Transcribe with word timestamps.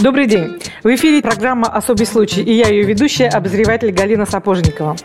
Добрый 0.00 0.26
день. 0.26 0.58
В 0.82 0.94
эфире 0.94 1.20
программа 1.20 1.68
«Особый 1.68 2.06
случай» 2.06 2.40
и 2.42 2.54
я 2.54 2.68
ее 2.68 2.84
ведущая, 2.84 3.28
обозреватель 3.28 3.90
Галина 3.90 4.24
Сапожникова. 4.24 4.96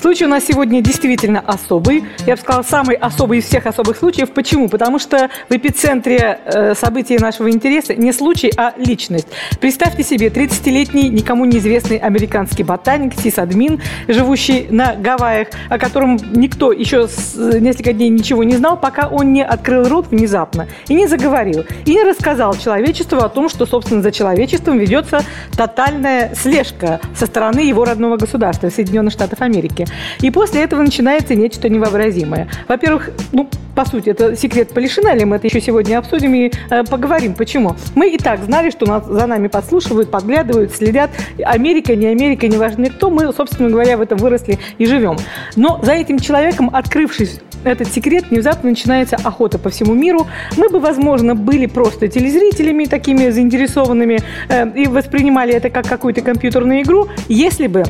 Случай 0.00 0.26
у 0.26 0.28
нас 0.28 0.44
сегодня 0.44 0.80
действительно 0.80 1.40
особый. 1.40 2.04
Я 2.24 2.36
бы 2.36 2.40
сказала, 2.40 2.62
самый 2.62 2.94
особый 2.94 3.38
из 3.38 3.46
всех 3.46 3.66
особых 3.66 3.96
случаев. 3.96 4.30
Почему? 4.30 4.68
Потому 4.68 5.00
что 5.00 5.28
в 5.48 5.52
эпицентре 5.56 6.38
э, 6.44 6.74
событий 6.76 7.18
нашего 7.18 7.50
интереса 7.50 7.96
не 7.96 8.12
случай, 8.12 8.52
а 8.56 8.74
личность. 8.76 9.26
Представьте 9.60 10.04
себе 10.04 10.28
30-летний, 10.28 11.08
никому 11.08 11.46
неизвестный 11.46 11.96
американский 11.96 12.62
ботаник, 12.62 13.14
сисадмин, 13.14 13.80
живущий 14.06 14.68
на 14.70 14.94
Гавайях, 14.94 15.48
о 15.68 15.78
котором 15.78 16.16
никто 16.32 16.70
еще 16.70 17.08
с, 17.08 17.34
несколько 17.34 17.92
дней 17.92 18.08
ничего 18.08 18.44
не 18.44 18.54
знал, 18.54 18.78
пока 18.78 19.08
он 19.08 19.32
не 19.32 19.42
открыл 19.42 19.88
рот 19.88 20.08
внезапно 20.12 20.68
и 20.86 20.94
не 20.94 21.08
заговорил, 21.08 21.64
и 21.86 21.90
не 21.90 22.04
рассказал 22.04 22.54
человечеству 22.54 23.18
о 23.18 23.28
том, 23.28 23.48
что, 23.48 23.66
собственно, 23.66 24.00
за 24.00 24.12
человек 24.12 24.43
человечеством 24.44 24.78
ведется 24.78 25.22
тотальная 25.56 26.34
слежка 26.34 27.00
со 27.16 27.26
стороны 27.26 27.60
его 27.60 27.84
родного 27.84 28.16
государства, 28.16 28.68
Соединенных 28.68 29.12
Штатов 29.12 29.40
Америки. 29.40 29.86
И 30.20 30.30
после 30.30 30.62
этого 30.62 30.82
начинается 30.82 31.34
нечто 31.34 31.68
невообразимое. 31.68 32.48
Во-первых, 32.68 33.10
ну, 33.32 33.48
по 33.74 33.84
сути, 33.84 34.10
это 34.10 34.36
секрет 34.36 34.72
Полишинеля, 34.72 35.26
мы 35.26 35.36
это 35.36 35.46
еще 35.46 35.60
сегодня 35.60 35.98
обсудим 35.98 36.34
и 36.34 36.52
э, 36.70 36.84
поговорим. 36.84 37.34
Почему? 37.34 37.74
Мы 37.94 38.10
и 38.10 38.18
так 38.18 38.44
знали, 38.44 38.70
что 38.70 38.86
нас, 38.86 39.04
за 39.06 39.26
нами 39.26 39.48
подслушивают, 39.48 40.10
подглядывают, 40.10 40.72
следят. 40.72 41.10
Америка, 41.44 41.96
не 41.96 42.06
Америка, 42.06 42.46
не 42.46 42.56
важно 42.56 42.90
кто, 42.90 43.10
мы, 43.10 43.32
собственно 43.32 43.70
говоря, 43.70 43.96
в 43.96 44.02
этом 44.02 44.18
выросли 44.18 44.58
и 44.78 44.86
живем. 44.86 45.16
Но 45.56 45.80
за 45.82 45.92
этим 45.92 46.18
человеком, 46.18 46.70
открывшись 46.72 47.40
этот 47.64 47.88
секрет, 47.88 48.26
внезапно 48.30 48.70
начинается 48.70 49.16
охота 49.16 49.58
по 49.58 49.70
всему 49.70 49.94
миру. 49.94 50.26
Мы 50.56 50.68
бы, 50.68 50.80
возможно, 50.80 51.34
были 51.34 51.66
просто 51.66 52.08
телезрителями 52.08 52.84
такими 52.84 53.30
заинтересованными 53.30 54.20
э, 54.48 54.70
и 54.74 54.86
воспринимали 54.86 55.54
это 55.54 55.70
как 55.70 55.86
какую-то 55.86 56.20
компьютерную 56.20 56.82
игру, 56.82 57.08
если 57.28 57.66
бы 57.66 57.84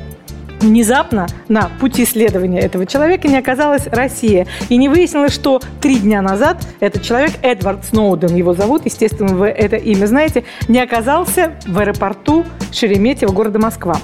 внезапно 0.64 1.27
на 1.48 1.70
пути 1.80 2.05
следования 2.05 2.61
этого 2.61 2.86
человека 2.86 3.28
не 3.28 3.36
оказалась 3.36 3.86
Россия. 3.86 4.47
И 4.69 4.77
не 4.77 4.89
выяснилось, 4.89 5.33
что 5.33 5.61
три 5.80 5.98
дня 5.98 6.22
назад 6.22 6.67
этот 6.80 7.02
человек, 7.02 7.33
Эдвард 7.42 7.84
Сноуден 7.84 8.34
его 8.34 8.55
зовут, 8.55 8.83
естественно, 8.84 9.34
вы 9.34 9.48
это 9.48 9.77
имя 9.77 10.06
знаете, 10.06 10.45
не 10.69 10.80
оказался 10.80 11.52
в 11.67 11.78
аэропорту 11.78 12.45
Шереметьево 12.72 13.33
города 13.33 13.58
Москва. 13.58 13.97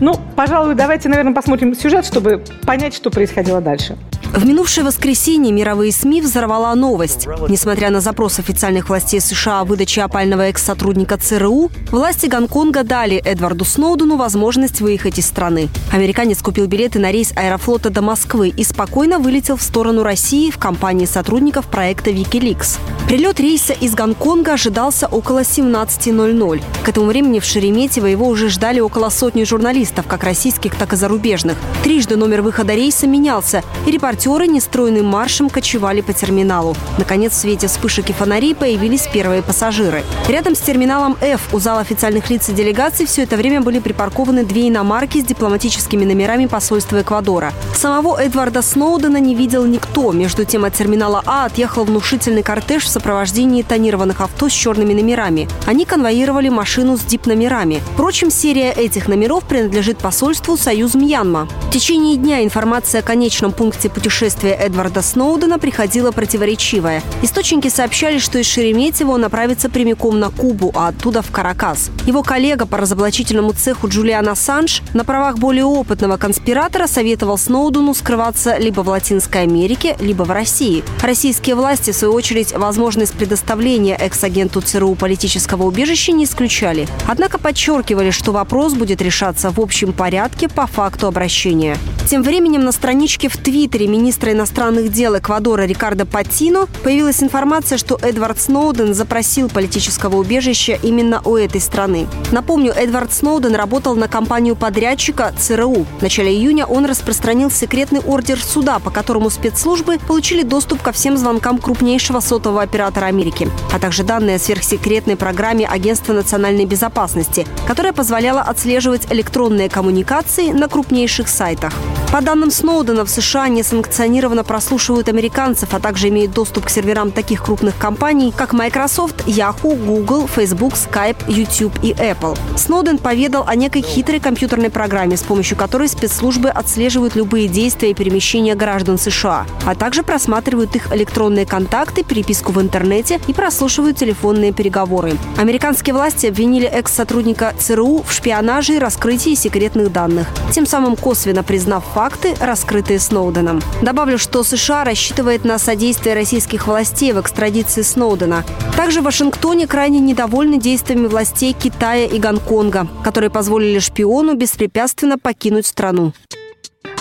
Ну, 0.00 0.14
пожалуй, 0.34 0.74
давайте, 0.74 1.08
наверное, 1.08 1.34
посмотрим 1.34 1.74
сюжет, 1.74 2.06
чтобы 2.06 2.42
понять, 2.64 2.94
что 2.94 3.10
происходило 3.10 3.60
дальше. 3.60 3.96
В 4.36 4.44
минувшее 4.44 4.84
воскресенье 4.84 5.50
мировые 5.50 5.92
СМИ 5.92 6.20
взорвала 6.20 6.74
новость. 6.74 7.26
Несмотря 7.48 7.88
на 7.88 8.02
запрос 8.02 8.38
официальных 8.38 8.90
властей 8.90 9.18
США 9.18 9.60
о 9.60 9.64
выдаче 9.64 10.02
опального 10.02 10.42
экс-сотрудника 10.42 11.16
ЦРУ, 11.16 11.70
власти 11.90 12.26
Гонконга 12.26 12.84
дали 12.84 13.16
Эдварду 13.16 13.64
Сноудену 13.64 14.16
возможность 14.16 14.82
выехать 14.82 15.18
из 15.18 15.24
страны. 15.24 15.70
Американец 15.90 16.42
купил 16.42 16.66
билеты 16.66 16.98
на 16.98 17.10
рейс 17.10 17.32
аэрофлота 17.34 17.88
до 17.88 18.02
Москвы 18.02 18.50
и 18.50 18.62
спокойно 18.62 19.18
вылетел 19.18 19.56
в 19.56 19.62
сторону 19.62 20.02
России 20.02 20.50
в 20.50 20.58
компании 20.58 21.06
сотрудников 21.06 21.64
проекта 21.68 22.10
Wikileaks. 22.10 22.78
Прилет 23.06 23.40
рейса 23.40 23.72
из 23.72 23.94
Гонконга 23.94 24.54
ожидался 24.54 25.06
около 25.06 25.42
17.00. 25.42 26.62
К 26.84 26.88
этому 26.90 27.06
времени 27.06 27.38
в 27.38 27.44
Шереметьево 27.44 28.06
его 28.06 28.28
уже 28.28 28.50
ждали 28.50 28.80
около 28.80 29.08
сотни 29.08 29.44
журналистов, 29.44 30.06
как 30.06 30.24
российских, 30.24 30.74
так 30.74 30.92
и 30.92 30.96
зарубежных. 30.96 31.56
Трижды 31.84 32.16
номер 32.16 32.42
выхода 32.42 32.74
рейса 32.74 33.06
менялся, 33.06 33.62
и 33.86 33.92
репортеры 34.26 34.48
нестройным 34.48 35.06
маршем 35.06 35.48
кочевали 35.48 36.00
по 36.00 36.12
терминалу. 36.12 36.74
Наконец, 36.98 37.32
в 37.32 37.36
свете 37.36 37.68
вспышек 37.68 38.10
и 38.10 38.12
фонарей 38.12 38.56
появились 38.56 39.08
первые 39.12 39.40
пассажиры. 39.40 40.02
Рядом 40.28 40.56
с 40.56 40.60
терминалом 40.60 41.16
F 41.20 41.54
у 41.54 41.60
зала 41.60 41.80
официальных 41.80 42.28
лиц 42.28 42.48
и 42.48 42.52
делегаций 42.52 43.06
все 43.06 43.22
это 43.22 43.36
время 43.36 43.60
были 43.60 43.78
припаркованы 43.78 44.44
две 44.44 44.68
иномарки 44.68 45.20
с 45.20 45.24
дипломатическими 45.24 46.04
номерами 46.04 46.46
посольства 46.46 47.02
Эквадора. 47.02 47.52
Самого 47.76 48.20
Эдварда 48.20 48.62
Сноудена 48.62 49.18
не 49.18 49.36
видел 49.36 49.64
никто. 49.64 50.10
Между 50.10 50.44
тем 50.44 50.64
от 50.64 50.74
терминала 50.74 51.22
А 51.24 51.44
отъехал 51.44 51.84
внушительный 51.84 52.42
кортеж 52.42 52.82
в 52.82 52.88
сопровождении 52.88 53.62
тонированных 53.62 54.20
авто 54.20 54.48
с 54.48 54.52
черными 54.52 54.92
номерами. 54.92 55.48
Они 55.66 55.84
конвоировали 55.84 56.48
машину 56.48 56.96
с 56.96 57.02
дип-номерами. 57.02 57.80
Впрочем, 57.94 58.32
серия 58.32 58.72
этих 58.72 59.06
номеров 59.06 59.44
принадлежит 59.44 59.98
посольству 59.98 60.56
Союз 60.56 60.94
Мьянма. 60.94 61.48
В 61.68 61.70
течение 61.70 62.16
дня 62.16 62.42
информация 62.42 63.02
о 63.02 63.04
конечном 63.04 63.52
пункте 63.52 63.88
путешествия 63.88 64.15
Эдварда 64.24 65.02
Сноудена 65.02 65.58
приходила 65.58 66.10
противоречивая. 66.10 67.02
Источники 67.22 67.68
сообщали, 67.68 68.18
что 68.18 68.38
из 68.38 68.46
Шереметьево 68.46 69.12
он 69.12 69.20
направится 69.20 69.68
прямиком 69.68 70.18
на 70.18 70.30
Кубу, 70.30 70.72
а 70.74 70.88
оттуда 70.88 71.22
в 71.22 71.30
Каракас. 71.30 71.90
Его 72.06 72.22
коллега 72.22 72.66
по 72.66 72.78
разоблачительному 72.78 73.52
цеху 73.52 73.88
Джулиан 73.88 74.28
Ассанж 74.28 74.82
на 74.94 75.04
правах 75.04 75.38
более 75.38 75.64
опытного 75.64 76.16
конспиратора 76.16 76.86
советовал 76.86 77.36
Сноудену 77.36 77.94
скрываться 77.94 78.56
либо 78.56 78.80
в 78.80 78.88
Латинской 78.88 79.42
Америке, 79.42 79.96
либо 80.00 80.22
в 80.22 80.30
России. 80.30 80.82
Российские 81.02 81.56
власти, 81.56 81.90
в 81.90 81.96
свою 81.96 82.14
очередь, 82.14 82.52
возможно, 82.52 82.86
возможность 82.86 83.14
предоставления 83.14 83.96
экс-агенту 83.96 84.60
ЦРУ 84.60 84.94
политического 84.94 85.64
убежища 85.64 86.12
не 86.12 86.24
исключали. 86.24 86.86
Однако 87.08 87.36
подчеркивали, 87.38 88.10
что 88.10 88.32
вопрос 88.32 88.74
будет 88.74 89.02
решаться 89.02 89.50
в 89.50 89.60
общем 89.60 89.92
порядке 89.92 90.48
по 90.48 90.66
факту 90.66 91.08
обращения. 91.08 91.76
Тем 92.08 92.22
временем 92.22 92.64
на 92.64 92.70
страничке 92.70 93.28
в 93.28 93.36
Твиттере 93.36 93.88
министра 93.88 94.05
иностранных 94.32 94.92
дел 94.92 95.16
Эквадора 95.16 95.62
Рикардо 95.62 96.06
Патино 96.06 96.66
появилась 96.82 97.22
информация, 97.22 97.78
что 97.78 97.98
Эдвард 98.02 98.40
Сноуден 98.40 98.94
запросил 98.94 99.48
политического 99.48 100.16
убежища 100.16 100.78
именно 100.82 101.20
у 101.24 101.36
этой 101.36 101.60
страны. 101.60 102.06
Напомню, 102.32 102.72
Эдвард 102.72 103.12
Сноуден 103.12 103.54
работал 103.54 103.96
на 103.96 104.08
компанию 104.08 104.56
подрядчика 104.56 105.32
ЦРУ. 105.38 105.86
В 105.98 106.02
начале 106.02 106.32
июня 106.32 106.66
он 106.66 106.86
распространил 106.86 107.50
секретный 107.50 108.00
ордер 108.00 108.42
суда, 108.42 108.78
по 108.78 108.90
которому 108.90 109.30
спецслужбы 109.30 109.98
получили 109.98 110.42
доступ 110.42 110.82
ко 110.82 110.92
всем 110.92 111.16
звонкам 111.16 111.58
крупнейшего 111.58 112.20
сотового 112.20 112.62
оператора 112.62 113.06
Америки, 113.06 113.48
а 113.72 113.78
также 113.78 114.04
данные 114.04 114.36
о 114.36 114.38
сверхсекретной 114.38 115.16
программе 115.16 115.66
Агентства 115.66 116.12
национальной 116.12 116.66
безопасности, 116.66 117.46
которая 117.66 117.92
позволяла 117.92 118.42
отслеживать 118.42 119.10
электронные 119.10 119.68
коммуникации 119.68 120.52
на 120.52 120.68
крупнейших 120.68 121.28
сайтах. 121.28 121.72
По 122.12 122.22
данным 122.22 122.50
Сноудена, 122.50 123.04
в 123.04 123.10
США 123.10 123.48
несанкционированно 123.86 124.44
прослушивают 124.44 125.08
американцев, 125.08 125.72
а 125.72 125.80
также 125.80 126.08
имеют 126.08 126.32
доступ 126.32 126.66
к 126.66 126.70
серверам 126.70 127.12
таких 127.12 127.44
крупных 127.44 127.78
компаний, 127.78 128.32
как 128.36 128.52
Microsoft, 128.52 129.26
Yahoo, 129.26 129.76
Google, 129.76 130.26
Facebook, 130.26 130.74
Skype, 130.74 131.16
YouTube 131.28 131.72
и 131.82 131.92
Apple. 131.92 132.36
Сноуден 132.56 132.98
поведал 132.98 133.44
о 133.46 133.54
некой 133.54 133.82
хитрой 133.82 134.20
компьютерной 134.20 134.70
программе, 134.70 135.16
с 135.16 135.22
помощью 135.22 135.56
которой 135.56 135.88
спецслужбы 135.88 136.48
отслеживают 136.48 137.14
любые 137.14 137.48
действия 137.48 137.90
и 137.90 137.94
перемещения 137.94 138.54
граждан 138.54 138.98
США, 138.98 139.46
а 139.64 139.74
также 139.74 140.02
просматривают 140.02 140.74
их 140.74 140.92
электронные 140.92 141.46
контакты, 141.46 142.02
переписку 142.02 142.52
в 142.52 142.60
интернете 142.60 143.20
и 143.28 143.32
прослушивают 143.32 143.96
телефонные 143.96 144.52
переговоры. 144.52 145.12
Американские 145.36 145.94
власти 145.94 146.26
обвинили 146.26 146.66
экс-сотрудника 146.66 147.54
ЦРУ 147.58 148.02
в 148.06 148.12
шпионаже 148.12 148.74
и 148.74 148.78
раскрытии 148.78 149.34
секретных 149.34 149.92
данных, 149.92 150.26
тем 150.50 150.66
самым 150.66 150.96
косвенно 150.96 151.42
признав 151.42 151.84
факты, 151.94 152.34
раскрытые 152.40 152.98
Сноуденом. 152.98 153.60
Добавлю, 153.82 154.16
что 154.16 154.42
США 154.42 154.84
рассчитывает 154.84 155.44
на 155.44 155.58
содействие 155.58 156.14
российских 156.14 156.66
властей 156.66 157.12
в 157.12 157.20
экстрадиции 157.20 157.82
Сноудена. 157.82 158.44
Также 158.76 159.00
в 159.00 159.04
Вашингтоне 159.04 159.66
крайне 159.66 160.00
недовольны 160.00 160.58
действиями 160.58 161.06
властей 161.06 161.52
Китая 161.52 162.06
и 162.06 162.18
Гонконга, 162.18 162.88
которые 163.04 163.30
позволили 163.30 163.78
шпиону 163.78 164.34
беспрепятственно 164.34 165.18
покинуть 165.18 165.66
страну. 165.66 166.12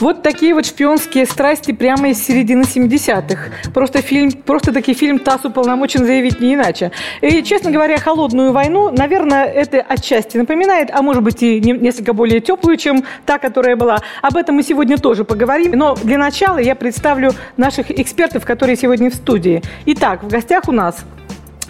Вот 0.01 0.23
такие 0.23 0.53
вот 0.53 0.65
шпионские 0.65 1.25
страсти 1.25 1.71
прямо 1.71 2.09
из 2.09 2.21
середины 2.21 2.63
70-х. 2.63 3.71
Просто 3.73 4.01
фильм, 4.01 4.31
просто 4.33 4.73
таки 4.73 4.93
фильм 4.93 5.19
ТАСС 5.19 5.45
уполномочен 5.45 6.05
заявить 6.05 6.41
не 6.41 6.55
иначе. 6.55 6.91
И, 7.21 7.41
честно 7.43 7.71
говоря, 7.71 7.97
«Холодную 7.97 8.51
войну», 8.51 8.91
наверное, 8.91 9.45
это 9.45 9.77
отчасти 9.77 10.35
напоминает, 10.37 10.89
а 10.91 11.01
может 11.01 11.23
быть 11.23 11.41
и 11.41 11.61
несколько 11.61 12.11
более 12.11 12.41
теплую, 12.41 12.75
чем 12.75 13.05
та, 13.25 13.37
которая 13.37 13.77
была. 13.77 13.99
Об 14.21 14.35
этом 14.35 14.55
мы 14.55 14.63
сегодня 14.63 14.97
тоже 14.97 15.23
поговорим. 15.23 15.71
Но 15.71 15.95
для 15.95 16.17
начала 16.17 16.57
я 16.57 16.75
представлю 16.75 17.31
наших 17.55 17.89
экспертов, 17.89 18.45
которые 18.45 18.75
сегодня 18.75 19.09
в 19.09 19.15
студии. 19.15 19.61
Итак, 19.85 20.23
в 20.23 20.27
гостях 20.27 20.67
у 20.67 20.73
нас 20.73 21.05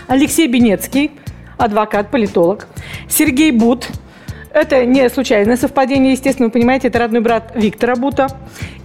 Алексей 0.07 0.47
Бенецкий, 0.47 1.11
адвокат, 1.59 2.09
политолог, 2.09 2.67
Сергей 3.07 3.51
Бут, 3.51 3.87
это 4.55 4.85
не 4.85 5.09
случайное 5.09 5.57
совпадение, 5.57 6.13
естественно, 6.13 6.47
вы 6.47 6.51
понимаете, 6.51 6.87
это 6.87 6.99
родной 6.99 7.21
брат 7.21 7.51
Виктора 7.55 7.95
Бута. 7.95 8.27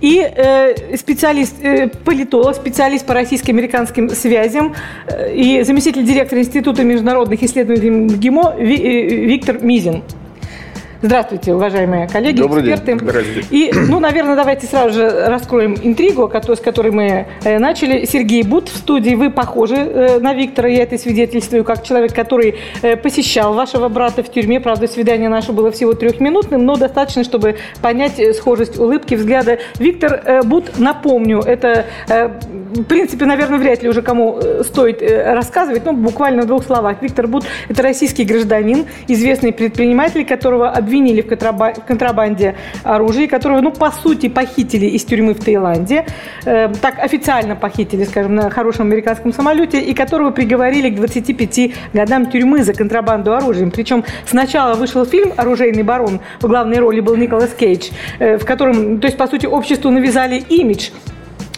И 0.01 0.19
э, 0.21 0.97
специалист, 0.97 1.55
э, 1.63 1.89
политолог, 1.89 2.57
специалист 2.57 3.07
по 3.07 3.15
российско-американским 3.15 4.11
связям 4.11 4.75
э, 5.07 5.33
и 5.35 5.63
заместитель 5.63 6.05
директора 6.05 6.41
Института 6.41 6.83
международных 6.83 7.43
исследований 7.43 7.91
МГИМО 7.91 8.57
Ви, 8.59 8.77
э, 8.77 9.27
Виктор 9.27 9.63
Мизин. 9.63 10.03
Здравствуйте, 11.03 11.55
уважаемые 11.55 12.07
коллеги, 12.09 12.41
Добрый 12.41 12.63
эксперты. 12.63 12.93
День. 12.93 12.99
Здравствуйте. 12.99 13.47
И, 13.51 13.73
ну, 13.73 14.01
наверное, 14.01 14.37
давайте 14.37 14.67
сразу 14.67 14.93
же 14.93 15.09
раскроем 15.29 15.75
интригу, 15.83 16.31
с 16.31 16.61
которой 16.61 16.93
мы 16.93 17.27
э, 17.43 17.59
начали. 17.59 18.05
Сергей 18.05 18.43
Бут 18.43 18.69
в 18.69 18.77
студии. 18.77 19.15
Вы 19.15 19.31
похожи 19.31 19.77
э, 19.77 20.19
на 20.19 20.35
Виктора, 20.35 20.69
я 20.69 20.83
это 20.83 20.99
свидетельствую, 20.99 21.65
как 21.65 21.85
человек, 21.85 22.15
который 22.15 22.57
э, 22.83 22.97
посещал 22.97 23.55
вашего 23.55 23.89
брата 23.89 24.23
в 24.23 24.31
тюрьме. 24.31 24.61
Правда, 24.61 24.87
свидание 24.89 25.31
наше 25.31 25.53
было 25.53 25.73
всего 25.73 25.95
трехминутным, 25.95 26.67
но 26.67 26.77
достаточно, 26.77 27.25
чтобы 27.25 27.57
понять 27.81 28.21
схожесть 28.37 28.79
улыбки, 28.79 29.15
взгляда. 29.15 29.59
Виктор 29.79 30.43
Бут, 30.45 30.79
напомню, 30.79 31.41
это, 31.41 31.87
в 32.09 32.85
принципе, 32.85 33.25
наверное, 33.25 33.59
вряд 33.59 33.83
ли 33.83 33.89
уже 33.89 34.03
кому 34.03 34.39
стоит 34.65 35.03
рассказывать, 35.03 35.87
но 35.87 35.95
буквально 35.95 36.43
в 36.43 36.47
двух 36.47 36.65
словах. 36.65 36.99
Виктор 37.01 37.27
Бут– 37.27 37.45
это 37.69 37.83
российский 37.83 38.25
гражданин, 38.25 38.85
известный 39.09 39.53
предприниматель, 39.53 40.27
которого 40.27 40.71
обвинили 40.91 41.23
в 41.23 41.27
контрабанде 41.87 42.57
оружия, 42.83 43.29
которого, 43.29 43.61
ну, 43.61 43.71
по 43.71 43.93
сути, 43.93 44.29
похитили 44.29 44.87
из 44.87 45.05
тюрьмы 45.05 45.35
в 45.35 45.45
Таиланде, 45.45 46.05
э, 46.45 46.69
так 46.83 46.99
официально 46.99 47.55
похитили, 47.55 48.05
скажем, 48.05 48.35
на 48.35 48.51
хорошем 48.51 48.87
американском 48.87 49.33
самолете, 49.33 49.81
и 49.81 49.95
которого 49.95 50.31
приговорили 50.31 50.91
к 50.91 50.97
25 50.97 51.73
годам 51.93 52.27
тюрьмы 52.27 52.65
за 52.65 52.75
контрабанду 52.75 53.33
оружием. 53.33 53.71
Причем 53.71 54.05
сначала 54.27 54.75
вышел 54.75 55.05
фильм 55.05 55.33
«Оружейный 55.37 55.85
барон», 55.85 56.21
в 56.41 56.49
главной 56.49 56.79
роли 56.79 57.01
был 57.01 57.17
Николас 57.17 57.51
Кейдж, 57.51 57.91
э, 58.19 58.37
в 58.37 58.45
котором, 58.45 58.99
то 59.01 59.07
есть, 59.07 59.17
по 59.17 59.29
сути, 59.29 59.47
обществу 59.47 59.91
навязали 59.91 60.43
имидж 60.49 60.91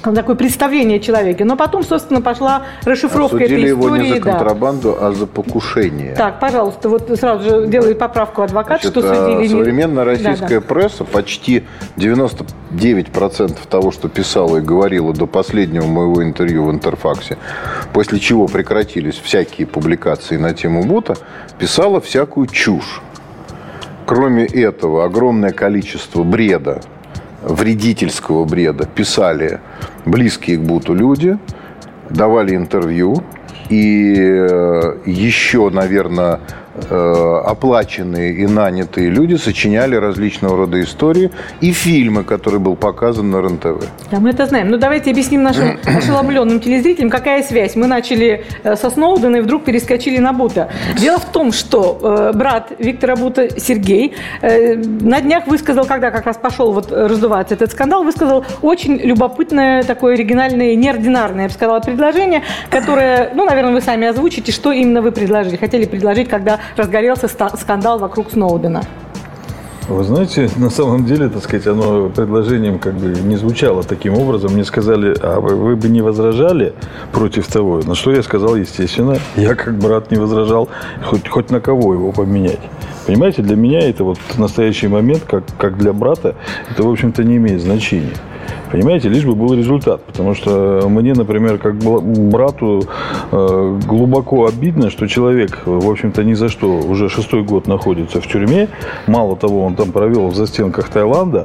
такое 0.03 0.37
представление 0.37 0.99
о 0.99 1.01
человеке. 1.01 1.45
Но 1.45 1.57
потом, 1.57 1.83
собственно, 1.83 2.21
пошла 2.21 2.65
расшифровка 2.85 3.37
Осудили 3.37 3.63
этой 3.63 3.73
истории. 3.73 4.05
его 4.05 4.15
не 4.15 4.15
за 4.15 4.21
контрабанду, 4.21 4.97
да. 4.99 5.09
а 5.09 5.13
за 5.13 5.27
покушение. 5.27 6.15
Так, 6.15 6.41
пожалуйста, 6.41 6.89
вот 6.89 7.11
сразу 7.19 7.49
же 7.49 7.67
делает 7.69 7.99
поправку 7.99 8.43
адвокат, 8.43 8.83
Значит, 8.83 8.91
что 8.91 9.11
а, 9.11 9.15
судили... 9.15 9.49
Современная 9.49 10.05
российская 10.05 10.61
да, 10.61 10.67
да. 10.67 10.75
пресса 10.75 11.05
почти 11.05 11.65
99% 11.97 13.57
того, 13.69 13.93
что 13.93 14.09
писала 14.09 14.59
и 14.59 14.61
говорила 14.61 15.13
до 15.13 15.27
последнего 15.27 15.87
моего 15.87 16.23
интервью 16.23 16.65
в 16.65 16.71
Интерфаксе, 16.73 17.39
после 17.93 18.19
чего 18.19 18.47
прекратились 18.47 19.21
всякие 19.23 19.67
публикации 19.67 20.37
на 20.37 20.53
тему 20.55 20.85
Бута, 20.85 21.17
писала 21.59 22.01
всякую 22.01 22.47
чушь. 22.49 23.01
Кроме 24.07 24.45
этого, 24.47 25.05
огромное 25.05 25.53
количество 25.53 26.23
бреда 26.23 26.81
вредительского 27.43 28.45
бреда 28.45 28.87
писали 28.87 29.61
близкие 30.07 30.57
к 30.59 30.61
Буту 30.61 30.95
люди, 30.95 31.39
давали 32.11 32.55
интервью, 32.55 33.23
и 33.69 34.15
э, 34.17 34.99
еще, 35.07 35.71
наверное, 35.71 36.41
оплаченные 36.75 38.35
и 38.35 38.47
нанятые 38.47 39.11
люди 39.11 39.35
сочиняли 39.35 39.97
различного 39.97 40.57
рода 40.57 40.81
истории 40.81 41.31
и 41.61 41.73
фильмы, 41.73 42.25
которые 42.25 42.61
был 42.61 42.77
показан 42.77 43.31
на 43.31 43.41
РЕН-ТВ. 43.41 43.85
Да, 44.11 44.21
мы 44.21 44.31
это 44.31 44.47
знаем. 44.47 44.71
Но 44.71 44.77
давайте 44.77 45.11
объясним 45.11 45.43
нашим 45.43 45.79
ошеломленным 45.85 46.61
телезрителям, 46.61 47.11
какая 47.11 47.43
связь. 47.43 47.77
Мы 47.77 47.87
начали 47.87 48.45
э, 48.63 48.77
со 48.77 48.91
Сноудена 48.91 49.37
и 49.37 49.41
вдруг 49.41 49.65
перескочили 49.65 50.19
на 50.19 50.33
Бута. 50.33 50.71
Дело 50.99 51.19
в 51.19 51.27
том, 51.27 51.53
что 51.53 51.99
э, 52.03 52.37
брат 52.37 52.73
Виктора 52.79 53.17
Бута 53.17 53.61
Сергей 53.61 54.15
э, 54.41 54.77
на 54.77 55.21
днях 55.21 55.47
высказал, 55.47 55.85
когда 55.85 56.11
как 56.11 56.27
раз 56.27 56.37
пошел 56.37 56.73
вот 56.73 56.91
раздуваться 56.91 57.55
этот 57.55 57.73
скандал, 57.73 58.05
высказал 58.05 58.45
очень 58.63 58.97
любопытное, 58.97 59.83
такое 59.83 60.15
оригинальное, 60.15 60.75
неординарное, 60.75 61.45
я 61.45 61.49
бы 61.49 61.55
сказала, 61.55 61.81
предложение, 61.81 62.43
которое, 62.71 63.33
ну, 63.35 63.45
наверное, 63.45 63.73
вы 63.73 63.81
сами 63.81 64.07
озвучите, 64.07 64.53
что 64.53 64.73
именно 64.73 65.03
вы 65.03 65.13
предложили. 65.13 65.57
Хотели 65.57 65.85
предложить, 65.85 66.29
когда 66.29 66.61
разгорелся 66.77 67.29
скандал 67.29 67.99
вокруг 67.99 68.31
Сноудена? 68.31 68.83
Вы 69.89 70.05
знаете, 70.05 70.49
на 70.57 70.71
самом 70.71 71.05
деле, 71.05 71.29
так 71.29 71.43
сказать, 71.43 71.67
оно 71.67 72.09
предложением 72.09 72.79
как 72.79 72.95
бы 72.95 73.09
не 73.09 73.37
звучало 73.37 73.83
таким 73.83 74.15
образом. 74.15 74.53
Мне 74.53 74.65
сказали, 74.65 75.15
а 75.21 75.41
вы, 75.41 75.57
вы 75.57 75.75
бы 75.75 75.89
не 75.89 76.03
возражали 76.03 76.73
против 77.11 77.49
того? 77.49 77.81
На 77.85 77.97
что 77.97 78.13
я 78.13 78.23
сказал, 78.23 78.55
естественно, 78.55 79.19
я 79.37 79.57
как 79.57 79.77
брат 79.79 80.13
не 80.13 80.19
возражал, 80.19 80.69
хоть, 81.05 81.29
хоть 81.29 81.51
на 81.51 81.61
кого 81.61 81.95
его 81.95 82.13
поменять. 82.13 82.61
Понимаете, 83.07 83.43
для 83.43 83.57
меня 83.57 83.81
это 83.81 84.05
вот 84.05 84.19
настоящий 84.39 84.87
момент, 84.87 85.25
как, 85.29 85.43
как 85.59 85.77
для 85.77 85.93
брата, 85.93 86.37
это, 86.71 86.85
в 86.85 86.91
общем-то, 86.91 87.25
не 87.25 87.37
имеет 87.37 87.61
значения. 87.61 88.15
Понимаете, 88.73 89.11
лишь 89.11 89.25
бы 89.25 89.35
был 89.35 89.53
результат. 89.53 90.03
Потому 90.05 90.35
что 90.35 90.87
мне, 90.89 91.13
например, 91.13 91.59
как 91.59 91.77
брату 91.77 92.85
э, 93.31 93.79
глубоко 93.87 94.47
обидно, 94.47 94.89
что 94.89 95.07
человек, 95.07 95.61
в 95.67 95.91
общем-то, 95.91 96.25
ни 96.25 96.33
за 96.33 96.49
что 96.49 96.79
уже 96.79 97.11
шестой 97.11 97.43
год 97.43 97.67
находится 97.67 98.23
в 98.23 98.27
тюрьме. 98.27 98.69
Мало 99.07 99.37
того, 99.37 99.63
он 99.63 99.75
там 99.75 99.93
провел 99.93 100.29
в 100.29 100.35
застенках 100.35 100.89
Таиланда, 100.89 101.45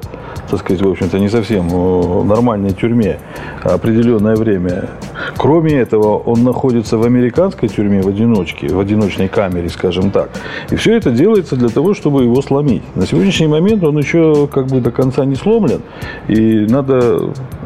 так 0.49 0.59
сказать, 0.61 0.81
в 0.81 0.89
общем-то, 0.89 1.19
не 1.19 1.27
совсем 1.27 1.67
в 1.67 2.23
нормальной 2.25 2.71
тюрьме 2.71 3.19
определенное 3.61 4.35
время. 4.35 4.89
Кроме 5.35 5.73
этого, 5.73 6.17
он 6.17 6.45
находится 6.45 6.97
в 6.97 7.03
американской 7.03 7.67
тюрьме 7.67 8.01
в 8.01 8.07
одиночке, 8.07 8.67
в 8.67 8.79
одиночной 8.79 9.27
камере, 9.27 9.67
скажем 9.67 10.11
так. 10.11 10.29
И 10.71 10.77
все 10.77 10.95
это 10.95 11.11
делается 11.11 11.57
для 11.57 11.69
того, 11.69 11.93
чтобы 11.93 12.23
его 12.23 12.41
сломить. 12.41 12.83
На 12.95 13.05
сегодняшний 13.05 13.47
момент 13.47 13.83
он 13.83 13.97
еще 13.97 14.47
как 14.47 14.67
бы 14.67 14.79
до 14.79 14.91
конца 14.91 15.25
не 15.25 15.35
сломлен. 15.35 15.81
И 16.29 16.65
надо 16.69 17.16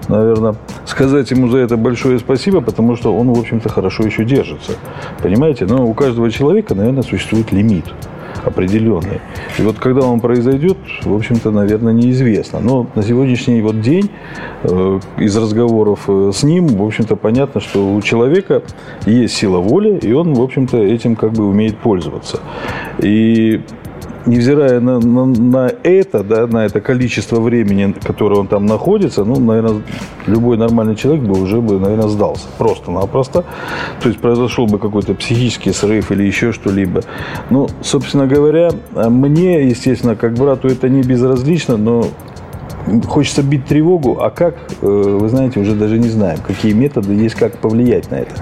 наверное, 0.08 0.56
сказать 0.86 1.32
ему 1.32 1.48
за 1.48 1.60
это 1.60 1.78
большое 1.78 2.20
спасибо, 2.20 2.62
потому 2.62 2.96
что 2.96 3.16
он, 3.16 3.32
в 3.32 3.40
общем-то, 3.40 3.70
хорошо 3.70 4.04
еще 4.04 4.26
держится. 4.26 4.74
Понимаете? 5.22 5.66
Но 5.66 5.86
у 5.88 5.94
каждого 5.94 6.30
человека, 6.32 6.76
наверное, 6.76 7.04
существует 7.04 7.52
лимит 7.52 7.86
определенный. 8.46 9.22
И 9.60 9.62
вот 9.62 9.78
когда 9.78 10.02
он 10.02 10.20
произойдет, 10.20 10.78
в 11.04 11.14
общем-то, 11.14 11.52
наверное, 11.52 11.94
неизвестно. 11.94 12.60
Но 12.60 12.88
на 12.96 13.04
сегодняшний 13.04 13.62
вот 13.62 13.82
день 13.82 14.10
э, 14.64 15.00
из 15.18 15.36
разговоров 15.38 16.02
э, 16.08 16.32
с 16.34 16.44
ним, 16.44 16.68
в 16.68 16.84
общем-то, 16.84 17.16
понятно, 17.16 17.62
что 17.62 17.94
у 17.94 18.02
человека 18.02 18.64
есть 19.06 19.36
сила 19.36 19.58
воли, 19.58 19.98
и 20.02 20.12
он, 20.14 20.34
в 20.34 20.42
общем-то, 20.42 20.78
этим 20.78 21.16
как 21.16 21.34
бы 21.34 21.46
умеет 21.48 21.78
пользоваться. 21.78 22.40
И 23.00 23.62
невзирая 24.26 24.80
на, 24.80 25.00
на, 25.00 25.26
на 25.26 25.72
это, 25.84 26.24
да, 26.24 26.48
на 26.48 26.66
это 26.66 26.82
количество 26.82 27.40
времени, 27.40 27.94
которое 28.04 28.40
он 28.40 28.48
там 28.48 28.66
находится, 28.66 29.24
ну, 29.24 29.40
наверное, 29.40 29.82
любой 30.28 30.58
нормальный 30.58 30.96
человек 30.96 31.24
бы 31.24 31.42
уже 31.42 31.62
бы, 31.62 31.80
наверное, 31.80 32.08
сдался. 32.08 32.48
Просто-напросто. 32.58 33.46
То 34.02 34.10
есть 34.10 34.20
произошел 34.20 34.68
бы 34.68 34.80
какой-то 34.80 35.14
психический 35.14 35.72
срыв 35.72 36.12
или 36.12 36.24
еще 36.24 36.52
что-либо. 36.52 37.02
Ну, 37.50 37.68
собственно 37.82 38.28
говоря, 38.28 38.72
мне, 38.96 39.68
естественно, 39.68 40.16
как 40.16 40.34
брату 40.34 40.68
это 40.68 40.90
не 40.90 41.02
безразлично, 41.02 41.78
но 41.78 42.06
хочется 43.08 43.44
бить 43.44 43.66
тревогу, 43.66 44.20
а 44.22 44.30
как, 44.30 44.56
э, 44.82 44.86
вы 44.86 45.30
знаете, 45.30 45.60
уже 45.60 45.76
даже 45.76 45.98
не 45.98 46.10
знаем, 46.10 46.40
какие 46.46 46.74
методы 46.74 47.14
есть, 47.14 47.36
как 47.36 47.58
повлиять 47.58 48.12
на 48.12 48.16
это. 48.16 48.36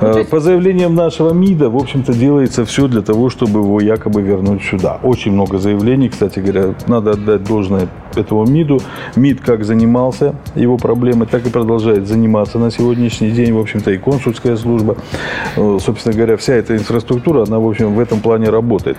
Э, 0.00 0.24
по 0.24 0.40
заявлениям 0.40 0.94
нашего 0.94 1.32
МИДа, 1.32 1.70
в 1.70 1.76
общем-то, 1.76 2.12
делается 2.12 2.64
все 2.64 2.86
для 2.86 3.02
того, 3.02 3.30
чтобы 3.30 3.60
его 3.60 3.80
якобы 3.80 4.22
вернуть 4.22 4.62
сюда. 4.62 4.98
Очень 5.02 5.32
много 5.32 5.58
заявлений, 5.58 6.08
кстати 6.08 6.38
говоря, 6.38 6.74
надо 6.86 7.12
отдать 7.12 7.44
должное 7.44 7.88
этому 8.14 8.46
МИДу. 8.46 8.80
МИД 9.16 9.40
как 9.40 9.64
занимался 9.64 10.34
его 10.54 10.76
проблемой, 10.76 11.26
так 11.26 11.46
и 11.46 11.50
продолжает 11.50 12.06
заниматься 12.06 12.58
на 12.58 12.70
сегодняшний 12.70 13.30
день, 13.30 13.52
в 13.52 13.58
общем-то, 13.58 13.90
и 13.90 13.98
консульская 13.98 14.56
служба. 14.56 14.96
Э, 15.56 15.78
собственно 15.80 16.14
говоря, 16.14 16.36
вся 16.36 16.54
эта 16.54 16.76
инфраструктура, 16.76 17.44
она, 17.44 17.58
в 17.58 17.66
общем, 17.66 17.94
в 17.94 18.00
этом 18.00 18.20
плане 18.20 18.50
работает. 18.50 18.96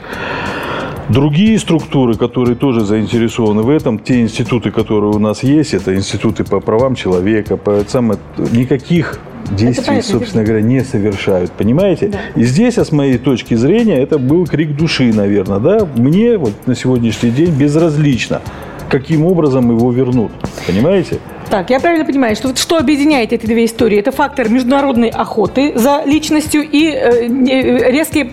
Другие 1.10 1.58
структуры, 1.58 2.14
которые 2.14 2.56
тоже 2.56 2.82
заинтересованы 2.82 3.64
в 3.64 3.70
этом, 3.70 3.98
те 3.98 4.22
институты, 4.22 4.70
которые 4.70 5.12
у 5.12 5.18
нас 5.18 5.42
есть, 5.42 5.74
это 5.74 5.96
институты 5.96 6.44
по 6.44 6.60
правам 6.60 6.94
человека, 6.94 7.58
по 7.58 7.84
самым, 7.88 8.20
никаких 8.52 9.20
действий, 9.50 10.04
собственно 10.04 10.44
говоря, 10.44 10.62
не 10.62 10.82
совершают. 10.84 11.52
Понимаете? 11.52 12.10
Да. 12.10 12.20
И 12.36 12.44
здесь, 12.44 12.78
а 12.78 12.86
с 12.86 12.92
моей 12.92 13.18
точки 13.18 13.56
зрения, 13.56 14.00
это 14.00 14.20
был 14.20 14.46
крик 14.46 14.76
души, 14.76 15.12
наверное. 15.12 15.60
Да? 15.60 15.88
Мне 15.96 16.38
вот 16.38 16.54
на 16.68 16.76
сегодняшний 16.76 17.32
день 17.32 17.50
безразлично, 17.52 18.42
каким 18.88 19.26
образом 19.26 19.76
его 19.76 19.92
вернут. 19.92 20.32
Понимаете? 20.68 21.18
Так, 21.50 21.72
я 21.72 21.80
правильно 21.80 22.06
понимаю, 22.06 22.36
что 22.36 22.50
вот 22.50 22.60
что 22.60 22.78
объединяет 22.78 23.34
эти 23.34 23.48
две 23.48 23.66
истории? 23.66 23.98
Это 23.98 24.12
фактор 24.12 24.50
международной 24.50 25.10
охоты 25.10 25.74
за 25.76 26.04
личностью 26.06 26.62
и 26.62 26.92
э, 26.92 27.92
резкие 27.92 28.30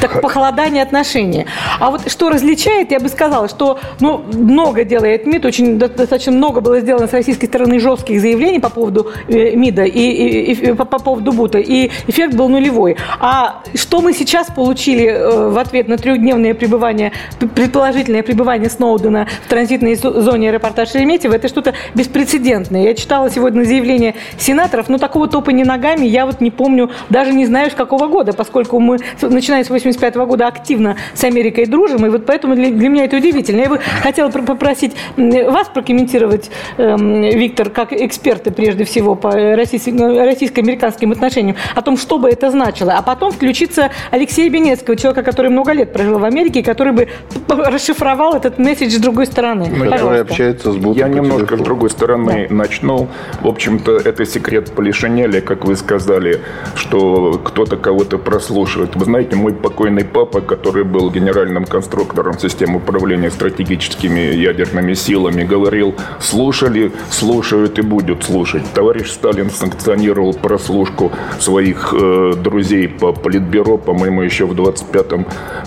так 0.00 0.20
похолодание 0.20 0.82
отношений. 0.82 1.46
А 1.80 1.90
вот 1.90 2.10
что 2.10 2.30
различает, 2.30 2.90
я 2.90 3.00
бы 3.00 3.08
сказала, 3.08 3.48
что 3.48 3.78
ну, 4.00 4.24
много 4.32 4.84
делает 4.84 5.26
МИД, 5.26 5.44
очень 5.46 5.78
достаточно 5.78 6.32
много 6.32 6.60
было 6.60 6.80
сделано 6.80 7.08
с 7.08 7.12
российской 7.12 7.46
стороны 7.46 7.78
жестких 7.78 8.20
заявлений 8.20 8.60
по 8.60 8.70
поводу 8.70 9.12
э, 9.28 9.54
МИДа 9.54 9.84
и, 9.84 10.00
и, 10.00 10.52
и 10.52 10.72
по, 10.72 10.84
по 10.84 10.98
поводу 10.98 11.32
Бута, 11.32 11.58
и 11.58 11.90
эффект 12.06 12.34
был 12.34 12.48
нулевой. 12.48 12.96
А 13.20 13.62
что 13.74 14.00
мы 14.00 14.12
сейчас 14.12 14.48
получили 14.48 15.06
э, 15.06 15.48
в 15.50 15.58
ответ 15.58 15.88
на 15.88 15.96
трехдневное 15.96 16.54
пребывание, 16.54 17.12
предположительное 17.38 18.22
пребывание 18.22 18.70
Сноудена 18.70 19.26
в 19.44 19.48
транзитной 19.48 19.94
зоне 19.94 20.50
аэропорта 20.50 20.86
Шереметьево, 20.86 21.34
это 21.34 21.48
что-то 21.48 21.74
беспрецедентное. 21.94 22.82
Я 22.82 22.94
читала 22.94 23.30
сегодня 23.30 23.64
заявление 23.64 24.14
сенаторов, 24.38 24.88
но 24.88 24.98
такого 24.98 25.28
топа 25.28 25.50
не 25.50 25.64
ногами 25.64 26.06
я 26.06 26.26
вот 26.26 26.40
не 26.40 26.50
помню, 26.50 26.90
даже 27.10 27.32
не 27.32 27.46
знаю 27.46 27.70
с 27.70 27.74
какого 27.74 28.08
года, 28.08 28.32
поскольку 28.32 28.78
мы, 28.78 28.98
начиная 29.20 29.64
с 29.64 29.70
8 29.70 29.85
85 29.86 30.16
года 30.26 30.46
активно 30.46 30.96
с 31.14 31.24
Америкой 31.24 31.66
дружим, 31.66 32.04
и 32.06 32.08
вот 32.08 32.26
поэтому 32.26 32.54
для, 32.54 32.70
для 32.70 32.88
меня 32.88 33.04
это 33.04 33.16
удивительно. 33.16 33.60
Я 33.60 33.68
бы 33.68 33.80
хотела 34.02 34.30
попросить 34.30 34.92
вас 35.16 35.68
прокомментировать, 35.68 36.50
эм, 36.78 37.22
Виктор, 37.22 37.70
как 37.70 37.92
эксперты 37.92 38.50
прежде 38.50 38.84
всего 38.84 39.14
по 39.14 39.30
российско-американским 39.32 41.12
отношениям, 41.12 41.56
о 41.74 41.82
том, 41.82 41.96
что 41.96 42.18
бы 42.18 42.28
это 42.28 42.50
значило, 42.50 42.92
а 42.92 43.02
потом 43.02 43.32
включиться 43.32 43.90
Алексея 44.10 44.50
Бенецкого, 44.50 44.96
человека, 44.96 45.22
который 45.22 45.50
много 45.50 45.72
лет 45.72 45.92
прожил 45.92 46.18
в 46.18 46.24
Америке, 46.24 46.62
который 46.62 46.92
бы 46.92 47.08
расшифровал 47.48 48.34
этот 48.34 48.58
месседж 48.58 48.96
с 48.96 49.00
другой 49.00 49.26
стороны. 49.26 49.66
Ну, 49.74 49.90
который 49.90 50.20
общается 50.20 50.72
с 50.72 50.76
Я 50.96 51.08
немножко 51.08 51.56
с 51.56 51.60
другой 51.60 51.90
стороны 51.90 52.46
да. 52.48 52.54
начну. 52.54 53.08
В 53.40 53.48
общем-то, 53.48 53.96
это 53.96 54.24
секрет 54.24 54.72
Полишинеля, 54.72 55.40
как 55.40 55.64
вы 55.64 55.76
сказали, 55.76 56.40
что 56.74 57.40
кто-то 57.44 57.76
кого-то 57.76 58.18
прослушивает. 58.18 58.96
Вы 58.96 59.04
знаете, 59.04 59.36
мой 59.36 59.52
покойный 59.76 60.04
папа, 60.04 60.40
который 60.40 60.84
был 60.84 61.10
генеральным 61.10 61.66
конструктором 61.66 62.38
системы 62.38 62.78
управления 62.78 63.30
стратегическими 63.30 64.34
ядерными 64.34 64.94
силами, 64.94 65.44
говорил, 65.44 65.94
слушали, 66.18 66.92
слушают 67.10 67.78
и 67.78 67.82
будут 67.82 68.24
слушать. 68.24 68.62
Товарищ 68.72 69.10
Сталин 69.10 69.50
санкционировал 69.50 70.32
прослушку 70.32 71.12
своих 71.38 71.92
э, 71.92 72.32
друзей 72.42 72.88
по 72.88 73.12
политбюро, 73.12 73.76
по-моему, 73.76 74.22
еще 74.22 74.46
в 74.46 74.54
25 74.54 75.06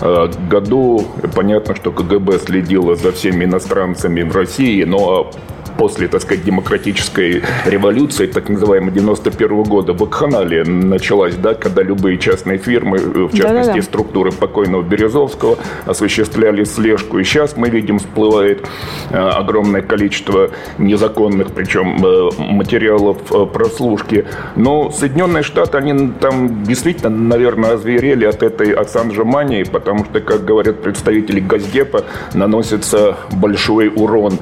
э, 0.00 0.28
году. 0.50 1.06
Понятно, 1.36 1.76
что 1.76 1.92
КГБ 1.92 2.40
следило 2.40 2.96
за 2.96 3.12
всеми 3.12 3.44
иностранцами 3.44 4.22
в 4.22 4.34
России, 4.34 4.82
но 4.82 5.30
после, 5.80 6.08
так 6.08 6.20
сказать, 6.20 6.44
демократической 6.44 7.42
революции, 7.64 8.26
так 8.26 8.50
называемой 8.50 8.92
91 8.92 9.62
года, 9.62 9.94
вакханалия 9.94 10.62
началась, 10.66 11.36
да, 11.36 11.54
когда 11.54 11.82
любые 11.82 12.18
частные 12.18 12.58
фирмы, 12.58 12.98
э, 12.98 13.00
в 13.00 13.34
частности, 13.34 13.68
Да-да-да. 13.68 13.82
структуры 13.82 14.30
покойного 14.30 14.82
Березовского, 14.82 15.56
осуществляли 15.86 16.64
слежку. 16.64 17.18
И 17.18 17.24
сейчас 17.24 17.56
мы 17.56 17.70
видим, 17.70 17.98
всплывает 17.98 18.68
э, 19.08 19.16
огромное 19.16 19.80
количество 19.80 20.50
незаконных, 20.76 21.52
причем 21.52 22.04
э, 22.04 22.28
материалов 22.36 23.16
прослушки. 23.50 24.26
Но 24.56 24.90
Соединенные 24.90 25.42
Штаты, 25.42 25.78
они 25.78 26.12
там 26.20 26.62
действительно, 26.62 27.08
наверное, 27.08 27.72
озверели 27.76 28.26
от 28.26 28.42
этой 28.42 28.72
ассанжемании, 28.72 29.62
потому 29.62 30.04
что, 30.04 30.20
как 30.20 30.44
говорят 30.44 30.82
представители 30.82 31.40
Газдепа, 31.40 32.04
наносится 32.34 33.16
большой 33.32 33.88
урон 33.88 34.38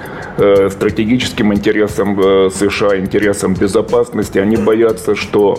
стратегически 0.70 1.27
стратегическим 1.28 1.52
интересам 1.52 2.20
э, 2.20 2.50
США, 2.50 2.98
интересам 2.98 3.54
безопасности. 3.54 4.38
Они 4.38 4.56
боятся, 4.56 5.14
что 5.14 5.58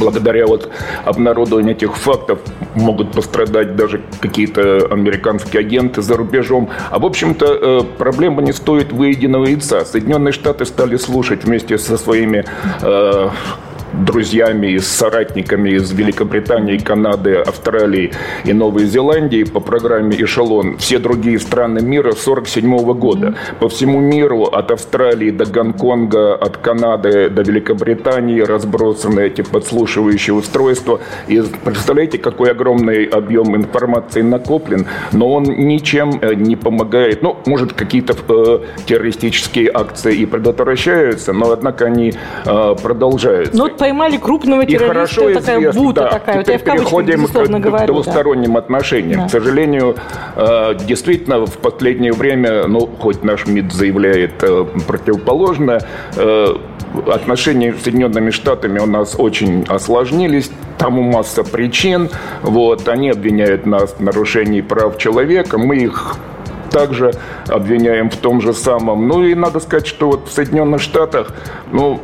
благодаря 0.00 0.46
вот 0.46 0.70
обнародованию 1.04 1.74
этих 1.74 1.96
фактов 1.96 2.38
могут 2.74 3.12
пострадать 3.12 3.76
даже 3.76 4.00
какие-то 4.20 4.86
американские 4.90 5.60
агенты 5.60 6.02
за 6.02 6.16
рубежом. 6.16 6.68
А 6.90 6.98
в 6.98 7.04
общем-то 7.04 7.46
э, 7.46 7.80
проблема 7.98 8.42
не 8.42 8.52
стоит 8.52 8.92
выеденного 8.92 9.46
яйца. 9.46 9.84
Соединенные 9.84 10.32
Штаты 10.32 10.64
стали 10.64 10.96
слушать 10.96 11.44
вместе 11.44 11.78
со 11.78 11.96
своими 11.96 12.44
э, 12.82 13.30
друзьями 13.92 14.72
и 14.72 14.78
соратниками 14.78 15.70
из 15.70 15.92
Великобритании, 15.92 16.78
Канады, 16.78 17.36
Австралии 17.36 18.12
и 18.44 18.52
Новой 18.52 18.86
Зеландии 18.86 19.44
по 19.44 19.60
программе 19.60 20.16
«Эшелон» 20.20 20.76
все 20.78 20.98
другие 20.98 21.38
страны 21.38 21.80
мира 21.80 22.10
1947 22.10 22.98
года. 22.98 23.34
По 23.60 23.68
всему 23.68 24.00
миру, 24.00 24.44
от 24.44 24.70
Австралии 24.70 25.30
до 25.30 25.46
Гонконга, 25.46 26.34
от 26.34 26.56
Канады 26.58 27.30
до 27.30 27.42
Великобритании 27.42 28.40
разбросаны 28.40 29.20
эти 29.20 29.42
подслушивающие 29.42 30.34
устройства. 30.34 31.00
И 31.28 31.42
представляете, 31.64 32.18
какой 32.18 32.50
огромный 32.50 33.04
объем 33.04 33.56
информации 33.56 34.22
накоплен, 34.22 34.86
но 35.12 35.32
он 35.32 35.44
ничем 35.44 36.18
э, 36.20 36.34
не 36.34 36.56
помогает. 36.56 37.22
Ну, 37.22 37.36
может, 37.46 37.72
какие-то 37.72 38.14
э, 38.28 38.58
террористические 38.86 39.70
акции 39.72 40.16
и 40.16 40.26
предотвращаются, 40.26 41.32
но, 41.32 41.50
однако, 41.52 41.86
они 41.86 42.12
э, 42.44 42.76
продолжаются. 42.82 43.56
Ну, 43.56 43.68
поймали 43.76 44.16
крупного 44.16 44.64
террориста, 44.64 44.84
и 44.84 44.88
хорошо 44.88 45.34
такая 45.34 45.58
известно, 45.58 45.82
бута 45.82 46.00
да. 46.02 46.10
такая. 46.10 46.42
Теперь 46.42 46.58
вот 46.58 46.66
я 46.66 46.74
в 46.74 46.78
переходим 46.78 47.26
к, 47.26 47.60
говорю, 47.60 47.94
двусторонним 47.94 48.52
да. 48.54 48.58
отношениям. 48.58 49.20
Да. 49.20 49.26
К 49.26 49.30
сожалению, 49.30 49.96
э, 50.36 50.74
действительно, 50.86 51.46
в 51.46 51.58
последнее 51.58 52.12
время, 52.12 52.66
ну, 52.66 52.86
хоть 52.86 53.22
наш 53.22 53.46
МИД 53.46 53.72
заявляет 53.72 54.42
э, 54.42 54.64
противоположное, 54.86 55.82
э, 56.16 56.56
отношения 57.12 57.74
с 57.74 57.82
Соединенными 57.82 58.30
Штатами 58.30 58.78
у 58.78 58.86
нас 58.86 59.14
очень 59.18 59.64
осложнились. 59.68 60.50
Тому 60.78 61.02
масса 61.02 61.42
причин. 61.42 62.10
Вот, 62.42 62.88
они 62.88 63.10
обвиняют 63.10 63.66
нас 63.66 63.94
в 63.98 64.00
нарушении 64.00 64.60
прав 64.60 64.98
человека. 64.98 65.58
Мы 65.58 65.76
их 65.76 66.16
также 66.70 67.12
обвиняем 67.48 68.10
в 68.10 68.16
том 68.16 68.40
же 68.40 68.52
самом. 68.52 69.08
Ну 69.08 69.24
и 69.24 69.34
надо 69.34 69.60
сказать, 69.60 69.86
что 69.86 70.10
вот 70.10 70.28
в 70.28 70.32
Соединенных 70.32 70.80
Штатах, 70.80 71.32
ну, 71.72 72.00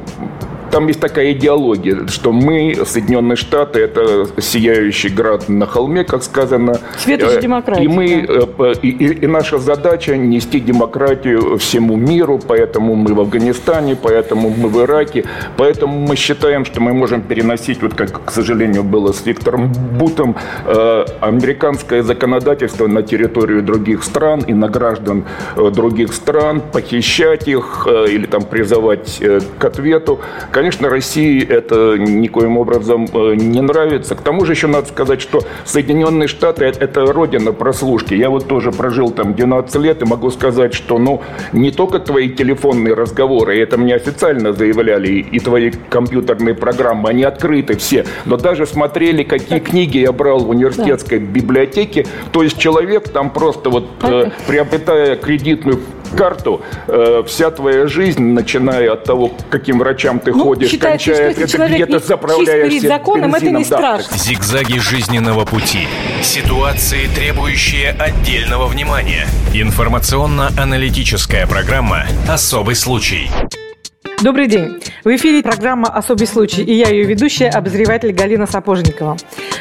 там 0.73 0.87
есть 0.89 1.01
такая 1.01 1.33
идеология, 1.33 2.07
что 2.07 2.33
мы, 2.33 2.75
Соединенные 2.87 3.37
Штаты, 3.37 3.81
это 3.81 4.27
сияющий 4.41 5.11
град 5.11 5.51
на 5.51 5.67
холме, 5.67 6.03
как 6.03 6.23
сказано. 6.23 6.81
Светоч 6.97 7.35
э, 7.37 7.41
демократии. 7.43 7.85
И, 7.85 7.89
мы, 7.89 8.27
да. 8.27 8.71
Э, 8.71 8.75
и, 8.81 8.89
и, 8.89 9.25
и 9.25 9.27
наша 9.27 9.59
задача 9.59 10.17
нести 10.17 10.61
демократию 10.61 11.59
всему 11.59 11.97
миру, 11.97 12.41
поэтому 12.49 12.95
мы 12.95 13.13
в 13.13 13.21
Афганистане, 13.21 13.97
поэтому 13.97 14.49
мы 14.49 14.71
в 14.71 14.83
Ираке, 14.83 15.27
поэтому 15.59 15.99
мы 15.99 16.17
считаем, 16.17 16.65
что 16.65 16.81
мы 16.81 16.95
можем 16.95 17.21
переносить, 17.21 17.83
вот 17.83 17.93
как, 17.93 18.25
к 18.25 18.31
сожалению, 18.31 18.83
было 18.83 19.13
с 19.13 19.27
Виктором 19.27 19.71
Бутом, 19.99 20.37
э, 20.65 21.05
американское 21.21 22.03
законодательство 22.03 22.87
на 22.87 23.03
территорию 23.03 23.63
других 23.63 24.03
стран 24.03 24.41
и 24.41 24.55
на 24.55 24.69
граждан 24.71 25.25
других 25.55 26.15
стран, 26.15 26.63
похищать 26.73 27.47
их 27.47 27.87
или 27.87 28.25
там 28.25 28.43
призывать 28.45 29.23
к 29.59 29.65
ответу. 29.65 30.21
Конечно, 30.51 30.62
России 30.89 31.45
это 31.45 31.97
никоим 31.99 32.59
образом 32.59 33.07
э, 33.13 33.35
не 33.35 33.61
нравится. 33.61 34.15
К 34.15 34.21
тому 34.23 34.45
же 34.45 34.53
еще 34.53 34.67
надо 34.67 34.89
сказать, 34.89 35.21
что 35.21 35.43
Соединенные 35.65 36.29
Штаты– 36.29 36.65
это 36.81 37.07
родина 37.07 37.53
прослушки. 37.53 38.15
Я 38.15 38.31
вот 38.31 38.47
тоже 38.47 38.73
прожил 38.73 39.11
там 39.11 39.35
12 39.35 39.75
лет 39.77 40.03
и 40.03 40.05
могу 40.05 40.31
сказать, 40.31 40.75
что 40.75 40.99
ну, 40.99 41.23
не 41.53 41.71
только 41.71 41.99
твои 41.99 42.29
телефонные 42.29 42.95
разговоры, 42.95 43.59
это 43.61 43.79
мне 43.79 43.95
официально 43.95 44.53
заявляли, 44.53 45.09
и 45.09 45.39
твои 45.39 45.71
компьютерные 45.89 46.55
программы, 46.55 47.11
они 47.11 47.23
открыты 47.23 47.77
все, 47.77 48.05
но 48.25 48.37
даже 48.37 48.67
смотрели, 48.67 49.23
какие 49.23 49.59
книги 49.59 49.99
я 49.99 50.13
брал 50.13 50.41
в 50.41 50.51
университетской 50.51 51.19
библиотеке. 51.19 52.07
То 52.33 52.43
есть 52.43 52.59
человек 52.59 53.09
там 53.09 53.31
просто 53.31 53.71
вот, 53.71 53.87
э, 54.03 54.31
приобретая 54.47 55.17
кредитную 55.17 55.81
карту, 56.13 56.63
э, 56.87 57.23
вся 57.27 57.51
твоя 57.51 57.87
жизнь, 57.87 58.23
начиная 58.23 58.93
от 58.93 59.05
того, 59.05 59.33
каким 59.51 59.79
врачам 59.79 60.21
ты 60.21 60.33
ну, 60.33 60.45
ходишь, 60.45 60.73
кончая 60.79 61.33
это 61.33 61.69
где-то 61.69 61.99
заправляешься 61.99 62.89
законом, 62.89 63.35
это 63.35 63.51
не 63.51 63.65
страшно. 63.65 64.13
Да. 64.13 64.19
Зигзаги 64.19 64.79
жизненного 64.79 65.45
пути. 65.45 65.87
Ситуации, 66.23 67.09
требующие 67.15 67.91
отдельного 67.91 68.67
внимания. 68.67 69.27
Информационно-аналитическая 69.55 71.47
программа 71.47 72.07
«Особый 72.29 72.75
случай». 72.75 73.31
Добрый 74.23 74.47
день. 74.47 74.81
В 75.03 75.09
эфире 75.17 75.43
программа 75.43 75.89
«Особый 75.89 76.29
случай» 76.29 76.63
и 76.63 76.73
я 76.75 76.89
ее 76.91 77.03
ведущая, 77.03 77.49
обозреватель 77.49 78.13
Галина 78.13 78.47
Сапожникова. 78.47 79.17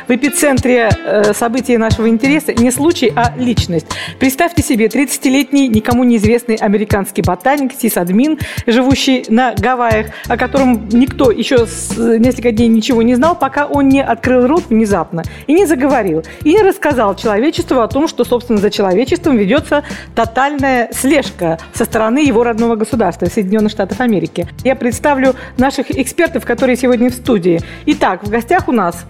В 0.07 0.11
эпицентре 0.11 0.89
э, 1.03 1.33
событий 1.33 1.77
нашего 1.77 2.07
интереса 2.07 2.53
не 2.53 2.69
случай, 2.69 3.11
а 3.15 3.33
личность. 3.37 3.87
Представьте 4.19 4.61
себе 4.61 4.85
30-летний, 4.85 5.67
никому 5.67 6.03
неизвестный 6.03 6.55
американский 6.57 7.23
ботаник, 7.23 7.71
сисадмин, 7.73 8.37
живущий 8.67 9.25
на 9.29 9.55
Гавайях, 9.55 10.07
о 10.27 10.37
котором 10.37 10.87
никто 10.89 11.31
еще 11.31 11.65
с 11.65 11.97
несколько 11.97 12.51
дней 12.51 12.67
ничего 12.67 13.01
не 13.01 13.15
знал, 13.15 13.35
пока 13.35 13.65
он 13.65 13.89
не 13.89 14.03
открыл 14.03 14.45
рот 14.45 14.65
внезапно 14.69 15.23
и 15.47 15.53
не 15.53 15.65
заговорил, 15.65 16.23
и 16.43 16.53
не 16.53 16.61
рассказал 16.61 17.15
человечеству 17.15 17.79
о 17.79 17.87
том, 17.87 18.07
что, 18.07 18.25
собственно, 18.25 18.59
за 18.59 18.69
человечеством 18.69 19.37
ведется 19.37 19.83
тотальная 20.13 20.91
слежка 20.91 21.57
со 21.73 21.85
стороны 21.85 22.19
его 22.19 22.43
родного 22.43 22.75
государства, 22.75 23.25
Соединенных 23.25 23.71
Штатов 23.71 24.01
Америки. 24.01 24.50
Я 24.63 24.75
представлю 24.75 25.35
наших 25.57 25.91
экспертов, 25.91 26.45
которые 26.45 26.75
сегодня 26.75 27.09
в 27.09 27.13
студии. 27.13 27.59
Итак, 27.87 28.23
в 28.23 28.29
гостях 28.29 28.67
у 28.67 28.71
нас 28.71 29.05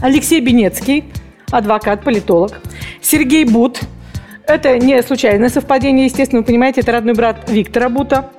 Алексей 0.00 0.40
Бенецкий, 0.40 1.04
адвокат, 1.50 2.04
политолог, 2.04 2.60
Сергей 3.00 3.44
Бут, 3.44 3.80
это 4.46 4.78
не 4.78 5.02
случайное 5.02 5.48
совпадение, 5.48 6.06
естественно, 6.06 6.40
вы 6.40 6.46
понимаете, 6.46 6.82
это 6.82 6.92
родной 6.92 7.14
брат 7.14 7.48
Виктора 7.48 7.88
Бута. 7.88 8.30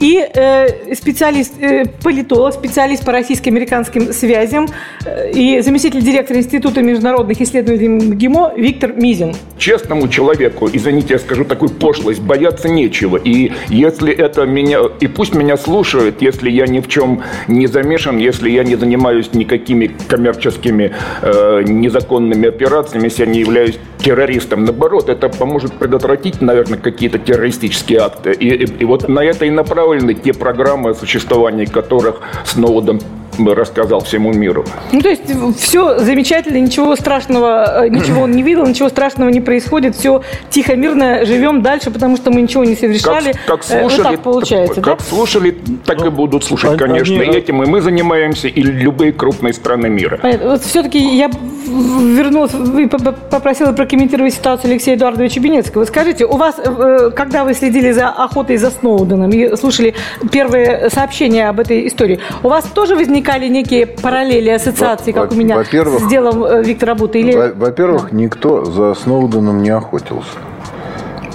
И 0.00 0.26
э, 0.34 0.94
специалист, 0.94 1.54
э, 1.60 1.84
политолог, 2.02 2.54
специалист 2.54 3.04
по 3.04 3.12
российско-американским 3.12 4.12
связям 4.12 4.66
э, 5.04 5.30
и 5.30 5.60
заместитель 5.60 6.02
директора 6.02 6.38
Института 6.38 6.82
международных 6.82 7.40
исследований 7.40 7.88
МГИМО 7.88 8.54
Виктор 8.56 8.92
Мизин. 8.92 9.34
Честному 9.58 10.08
человеку, 10.08 10.68
извините, 10.72 11.14
я 11.14 11.18
скажу 11.18 11.44
такую 11.44 11.70
пошлость, 11.70 12.20
бояться 12.20 12.68
нечего. 12.68 13.16
И 13.16 13.52
если 13.68 14.12
это 14.12 14.44
меня, 14.46 14.80
и 15.00 15.06
пусть 15.06 15.34
меня 15.34 15.56
слушают, 15.56 16.22
если 16.22 16.50
я 16.50 16.66
ни 16.66 16.80
в 16.80 16.88
чем 16.88 17.22
не 17.48 17.66
замешан, 17.66 18.18
если 18.18 18.50
я 18.50 18.64
не 18.64 18.76
занимаюсь 18.76 19.32
никакими 19.32 19.90
коммерческими 20.08 20.92
э, 21.22 21.62
незаконными 21.66 22.48
операциями, 22.48 23.04
если 23.04 23.24
я 23.24 23.30
не 23.30 23.40
являюсь 23.40 23.78
террористом. 24.04 24.64
Наоборот, 24.64 25.08
это 25.08 25.28
поможет 25.28 25.72
предотвратить, 25.74 26.42
наверное, 26.42 26.78
какие-то 26.78 27.18
террористические 27.18 28.00
акты. 28.00 28.32
И, 28.32 28.48
и, 28.48 28.64
и 28.80 28.84
вот 28.84 29.08
на 29.08 29.20
это 29.20 29.46
и 29.46 29.50
направлены 29.84 30.14
те 30.14 30.32
программы, 30.32 30.90
о 30.90 30.94
существовании 30.94 31.66
которых 31.66 32.20
Сноуден 32.44 33.00
рассказал 33.38 34.00
всему 34.00 34.32
миру. 34.32 34.64
Ну, 34.92 35.00
то 35.00 35.08
есть 35.08 35.22
все 35.58 35.98
замечательно, 35.98 36.58
ничего 36.58 36.94
страшного, 36.96 37.84
э, 37.84 37.88
ничего 37.88 38.22
он 38.22 38.30
не 38.30 38.42
видел, 38.42 38.66
ничего 38.66 38.88
страшного 38.88 39.28
не 39.28 39.40
происходит, 39.40 39.96
все 39.96 40.22
тихо, 40.50 40.76
мирно 40.76 41.24
живем 41.24 41.62
дальше, 41.62 41.90
потому 41.90 42.16
что 42.16 42.30
мы 42.30 42.42
ничего 42.42 42.64
не 42.64 42.76
совершали. 42.76 43.32
Как, 43.32 43.46
как 43.46 43.64
слушали, 43.64 44.02
вот 44.02 44.10
так 44.12 44.20
получается, 44.20 44.80
как 44.80 44.98
да? 44.98 45.04
слушали, 45.04 45.56
так 45.84 45.98
ну, 45.98 46.06
и 46.06 46.10
будут 46.10 46.44
слушать, 46.44 46.70
они, 46.70 46.78
конечно. 46.78 47.20
Они... 47.20 47.32
И 47.32 47.36
этим 47.36 47.62
и 47.62 47.66
мы 47.66 47.80
занимаемся, 47.80 48.48
и 48.48 48.62
любые 48.62 49.12
крупные 49.12 49.52
страны 49.52 49.88
мира. 49.88 50.18
Понятно. 50.22 50.50
Вот 50.50 50.62
все-таки 50.62 50.98
я 50.98 51.30
вернулась 51.66 52.52
и 52.54 52.86
попросила 52.86 53.72
прокомментировать 53.72 54.34
ситуацию 54.34 54.70
Алексея 54.70 54.96
Эдуардовича 54.96 55.40
Бенецкого. 55.40 55.84
Скажите, 55.84 56.26
у 56.26 56.36
вас, 56.36 56.56
э, 56.58 57.10
когда 57.16 57.44
вы 57.44 57.54
следили 57.54 57.90
за 57.92 58.08
охотой 58.10 58.58
за 58.58 58.70
Сноуденом 58.70 59.30
и 59.30 59.56
слушали 59.56 59.94
первые 60.30 60.90
сообщения 60.90 61.48
об 61.48 61.60
этой 61.60 61.86
истории, 61.86 62.20
у 62.42 62.48
вас 62.48 62.64
тоже 62.66 62.94
возник 62.94 63.24
возникали 63.24 63.48
некие 63.48 63.86
параллели, 63.86 64.50
ассоциации, 64.50 65.12
как 65.12 65.32
у 65.32 65.34
меня 65.34 65.62
с 65.64 66.08
делом 66.08 66.44
э, 66.44 66.62
Виктора 66.64 66.94
Бута? 66.94 67.18
Или... 67.18 67.52
Во-первых, 67.54 68.12
никто 68.12 68.64
за 68.64 68.94
Сноуденом 68.94 69.62
не 69.62 69.70
охотился. 69.70 70.38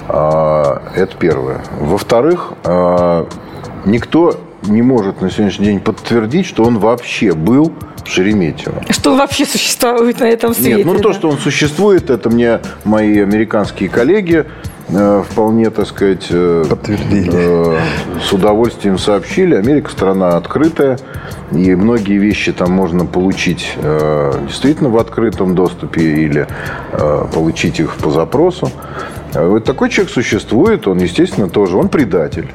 А, 0.08 0.82
это 0.94 1.16
первое. 1.16 1.60
Во-вторых, 1.80 2.52
а, 2.64 3.26
никто 3.86 4.34
не 4.62 4.82
может 4.82 5.20
на 5.20 5.30
сегодняшний 5.30 5.66
день 5.66 5.80
подтвердить, 5.80 6.46
что 6.46 6.64
он 6.64 6.78
вообще 6.78 7.32
был 7.32 7.72
в 8.04 8.08
Шереметьево. 8.08 8.82
Что 8.90 9.12
он 9.12 9.18
вообще 9.18 9.44
существует 9.44 10.20
на 10.20 10.24
этом 10.24 10.54
свете? 10.54 10.76
Нет, 10.76 10.86
ну 10.86 10.94
да? 10.94 11.00
то, 11.00 11.12
что 11.12 11.28
он 11.28 11.38
существует, 11.38 12.10
это 12.10 12.30
мне 12.30 12.60
мои 12.84 13.20
американские 13.20 13.88
коллеги 13.88 14.46
Э, 14.92 15.22
вполне, 15.28 15.70
так 15.70 15.86
сказать, 15.86 16.26
э, 16.30 16.64
подтвердили. 16.68 17.30
Э, 17.32 17.78
с 18.20 18.32
удовольствием 18.32 18.98
сообщили. 18.98 19.54
Америка 19.54 19.90
страна 19.90 20.36
открытая, 20.36 20.98
и 21.52 21.74
многие 21.74 22.18
вещи 22.18 22.52
там 22.52 22.72
можно 22.72 23.06
получить 23.06 23.76
действительно 24.46 24.90
в 24.90 24.98
открытом 24.98 25.54
доступе 25.54 26.02
или 26.02 26.46
получить 27.32 27.80
их 27.80 27.96
по 27.96 28.10
запросу. 28.10 28.70
Вот 29.34 29.64
такой 29.64 29.90
человек 29.90 30.12
существует, 30.12 30.86
он, 30.86 30.98
естественно, 30.98 31.48
тоже, 31.48 31.76
он 31.76 31.88
предатель. 31.88 32.50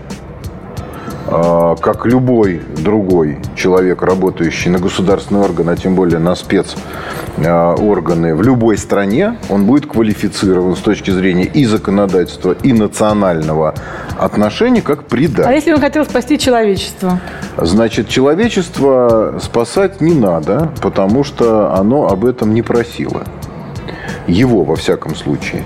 А, 1.27 1.75
как 1.75 2.05
любой 2.05 2.61
другой 2.77 3.39
человек, 3.55 4.03
работающий 4.03 4.69
на 4.69 4.77
государственные 4.77 5.43
органы, 5.43 5.71
а 5.71 5.75
тем 5.75 5.95
более 5.95 6.19
на 6.19 6.35
спецорганы 6.35 8.35
в 8.35 8.43
любой 8.43 8.77
стране, 8.77 9.37
он 9.49 9.65
будет 9.65 9.87
квалифицирован 9.87 10.75
с 10.75 10.79
точки 10.79 11.09
зрения 11.09 11.45
и 11.45 11.65
законодательства, 11.65 12.55
и 12.61 12.73
национального 12.73 13.73
отношения 14.19 14.81
как 14.81 15.05
предатель. 15.05 15.49
А 15.49 15.53
если 15.53 15.73
он 15.73 15.79
хотел 15.79 16.05
спасти 16.05 16.37
человечество? 16.37 17.19
Значит, 17.57 18.07
человечество 18.07 19.39
спасать 19.41 20.01
не 20.01 20.13
надо, 20.13 20.71
потому 20.81 21.23
что 21.23 21.73
оно 21.73 22.07
об 22.07 22.25
этом 22.25 22.53
не 22.53 22.61
просило. 22.61 23.23
Его, 24.27 24.63
во 24.63 24.75
всяком 24.75 25.15
случае. 25.15 25.63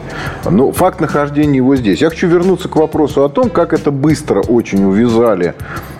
Но 0.50 0.72
факт 0.72 1.00
нахождения 1.00 1.58
его 1.58 1.76
здесь. 1.76 2.02
Я 2.02 2.10
хочу 2.10 2.28
вернуться 2.28 2.68
к 2.68 2.76
вопросу 2.76 3.24
о 3.24 3.30
том, 3.30 3.50
как 3.50 3.74
это 3.74 3.92
быстро 3.92 4.42
очень 4.42 4.84
увязали. 4.84 5.54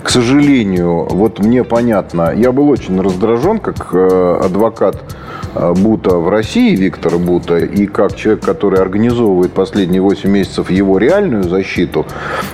К 0.04 0.10
сожалению, 0.10 1.06
вот 1.10 1.40
мне 1.40 1.64
понятно, 1.64 2.34
я 2.36 2.52
был 2.52 2.70
очень 2.70 3.00
раздражен, 3.00 3.60
как 3.60 3.90
э, 3.94 4.40
адвокат 4.44 5.04
Бута 5.56 6.16
в 6.16 6.30
России, 6.30 6.76
Виктора 6.76 7.18
Бута, 7.18 7.58
и 7.58 7.88
как 7.88 8.16
человек, 8.16 8.46
который 8.46 8.80
организовывает 8.80 9.52
последние 9.52 10.02
8 10.02 10.30
месяцев 10.30 10.70
его 10.70 10.98
реальную 10.98 11.44
защиту 11.44 12.06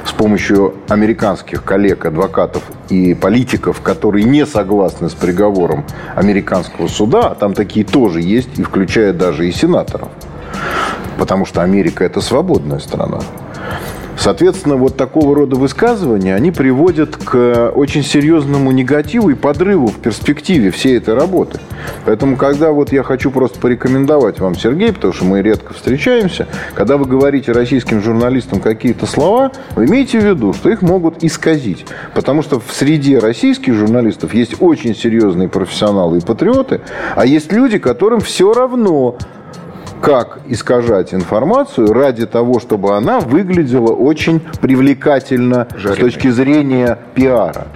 с 0.05 0.11
помощью 0.11 0.75
американских 0.87 1.63
коллег, 1.63 2.05
адвокатов 2.05 2.63
и 2.89 3.13
политиков, 3.13 3.81
которые 3.81 4.23
не 4.23 4.45
согласны 4.45 5.09
с 5.09 5.13
приговором 5.13 5.83
американского 6.15 6.87
суда, 6.87 7.29
а 7.29 7.35
там 7.35 7.53
такие 7.53 7.85
тоже 7.85 8.21
есть, 8.21 8.57
и 8.57 8.63
включая 8.63 9.13
даже 9.13 9.47
и 9.47 9.51
сенаторов. 9.51 10.09
Потому 11.17 11.45
что 11.45 11.61
Америка– 11.61 12.03
это 12.05 12.21
свободная 12.21 12.79
страна. 12.79 13.19
Соответственно, 14.17 14.75
вот 14.75 14.97
такого 14.97 15.35
рода 15.35 15.55
высказывания, 15.55 16.35
они 16.35 16.51
приводят 16.51 17.15
к 17.17 17.71
очень 17.75 18.03
серьезному 18.03 18.71
негативу 18.71 19.29
и 19.29 19.35
подрыву 19.35 19.87
в 19.87 19.97
перспективе 19.97 20.71
всей 20.71 20.97
этой 20.97 21.13
работы. 21.13 21.59
Поэтому, 22.05 22.37
когда 22.37 22.71
вот 22.71 22.91
я 22.91 23.03
хочу 23.03 23.31
просто 23.31 23.59
порекомендовать 23.59 24.39
вам, 24.39 24.55
Сергей, 24.55 24.93
потому 24.93 25.13
что 25.13 25.25
мы 25.25 25.41
редко 25.41 25.73
встречаемся, 25.73 26.47
когда 26.73 26.97
вы 26.97 27.05
говорите 27.05 27.51
российским 27.51 28.01
журналистам 28.01 28.59
какие-то 28.59 29.05
слова, 29.05 29.51
вы 29.75 29.85
имейте 29.85 30.19
в 30.19 30.23
виду, 30.23 30.53
что 30.53 30.69
их 30.69 30.81
могут 30.81 31.23
исказить. 31.23 31.85
Потому 32.13 32.41
что 32.41 32.59
в 32.59 32.73
среде 32.73 33.19
российских 33.19 33.73
журналистов 33.73 34.33
есть 34.33 34.55
очень 34.59 34.95
серьезные 34.95 35.49
профессионалы 35.49 36.17
и 36.17 36.21
патриоты, 36.21 36.81
а 37.15 37.25
есть 37.25 37.51
люди, 37.51 37.77
которым 37.77 38.19
все 38.21 38.53
равно, 38.53 39.17
как 40.05 40.41
искажать 40.45 41.15
информацию 41.15 41.91
ради 41.91 42.27
того, 42.27 42.59
чтобы 42.59 42.95
она 42.95 43.19
выглядела 43.19 43.91
очень 43.91 44.39
привлекательно 44.61 45.67
Жареный. 45.75 45.95
с 45.95 45.99
точки 45.99 46.29
зрения 46.29 46.99
пиара. 47.15 47.67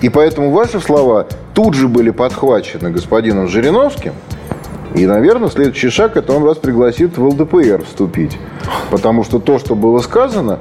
И 0.00 0.08
поэтому 0.08 0.52
ваши 0.52 0.78
слова 0.78 1.26
тут 1.54 1.74
же 1.74 1.88
были 1.88 2.10
подхвачены 2.10 2.90
господином 2.90 3.48
Жириновским. 3.48 4.12
И, 4.94 5.04
наверное, 5.06 5.48
следующий 5.48 5.88
шаг– 5.88 6.16
это 6.18 6.32
он 6.32 6.44
вас 6.44 6.58
пригласит 6.58 7.18
в 7.18 7.26
ЛДПР 7.26 7.82
вступить. 7.84 8.38
Потому 8.92 9.24
что 9.24 9.40
то, 9.40 9.58
что 9.58 9.74
было 9.74 9.98
сказано, 9.98 10.60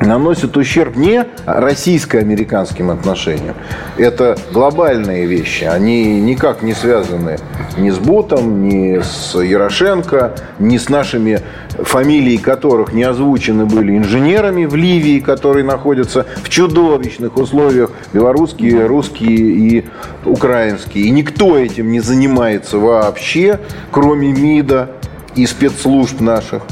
наносит 0.00 0.56
ущерб 0.56 0.96
не 0.96 1.24
российско-американским 1.46 2.90
отношениям. 2.90 3.54
Это 3.96 4.36
глобальные 4.52 5.26
вещи. 5.26 5.64
Они 5.64 6.20
никак 6.20 6.62
не 6.62 6.74
связаны 6.74 7.38
ни 7.76 7.90
с 7.90 7.98
Бутом, 7.98 8.68
ни 8.68 9.00
с 9.00 9.38
Ярошенко, 9.38 10.34
ни 10.58 10.78
с 10.78 10.88
нашими 10.88 11.40
фамилии 11.78 12.36
которых 12.36 12.92
не 12.92 13.02
озвучены 13.02 13.66
были 13.66 13.96
инженерами 13.96 14.64
в 14.64 14.74
Ливии, 14.74 15.20
которые 15.20 15.64
находятся 15.64 16.26
в 16.42 16.48
чудовищных 16.48 17.36
условиях, 17.36 17.90
белорусские, 18.12 18.86
русские 18.86 19.36
и 19.36 19.84
украинские. 20.24 21.04
И 21.06 21.10
никто 21.10 21.58
этим 21.58 21.90
не 21.90 22.00
занимается 22.00 22.78
вообще, 22.78 23.60
кроме 23.90 24.32
МИДа 24.32 24.90
и 25.34 25.46
спецслужб 25.46 26.20
наших. 26.20 26.62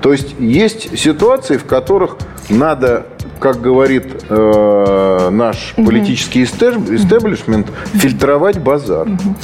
То 0.00 0.12
есть 0.12 0.34
есть 0.38 0.98
ситуации, 0.98 1.56
в 1.56 1.64
которых 1.64 2.18
надо 2.50 3.06
как 3.38 3.60
говорит 3.60 4.24
э, 4.28 5.28
наш 5.30 5.74
угу. 5.76 5.86
политический 5.86 6.42
истеблишмент, 6.42 7.68
фильтровать 7.94 8.58
базар. 8.58 9.06
Угу. 9.06 9.34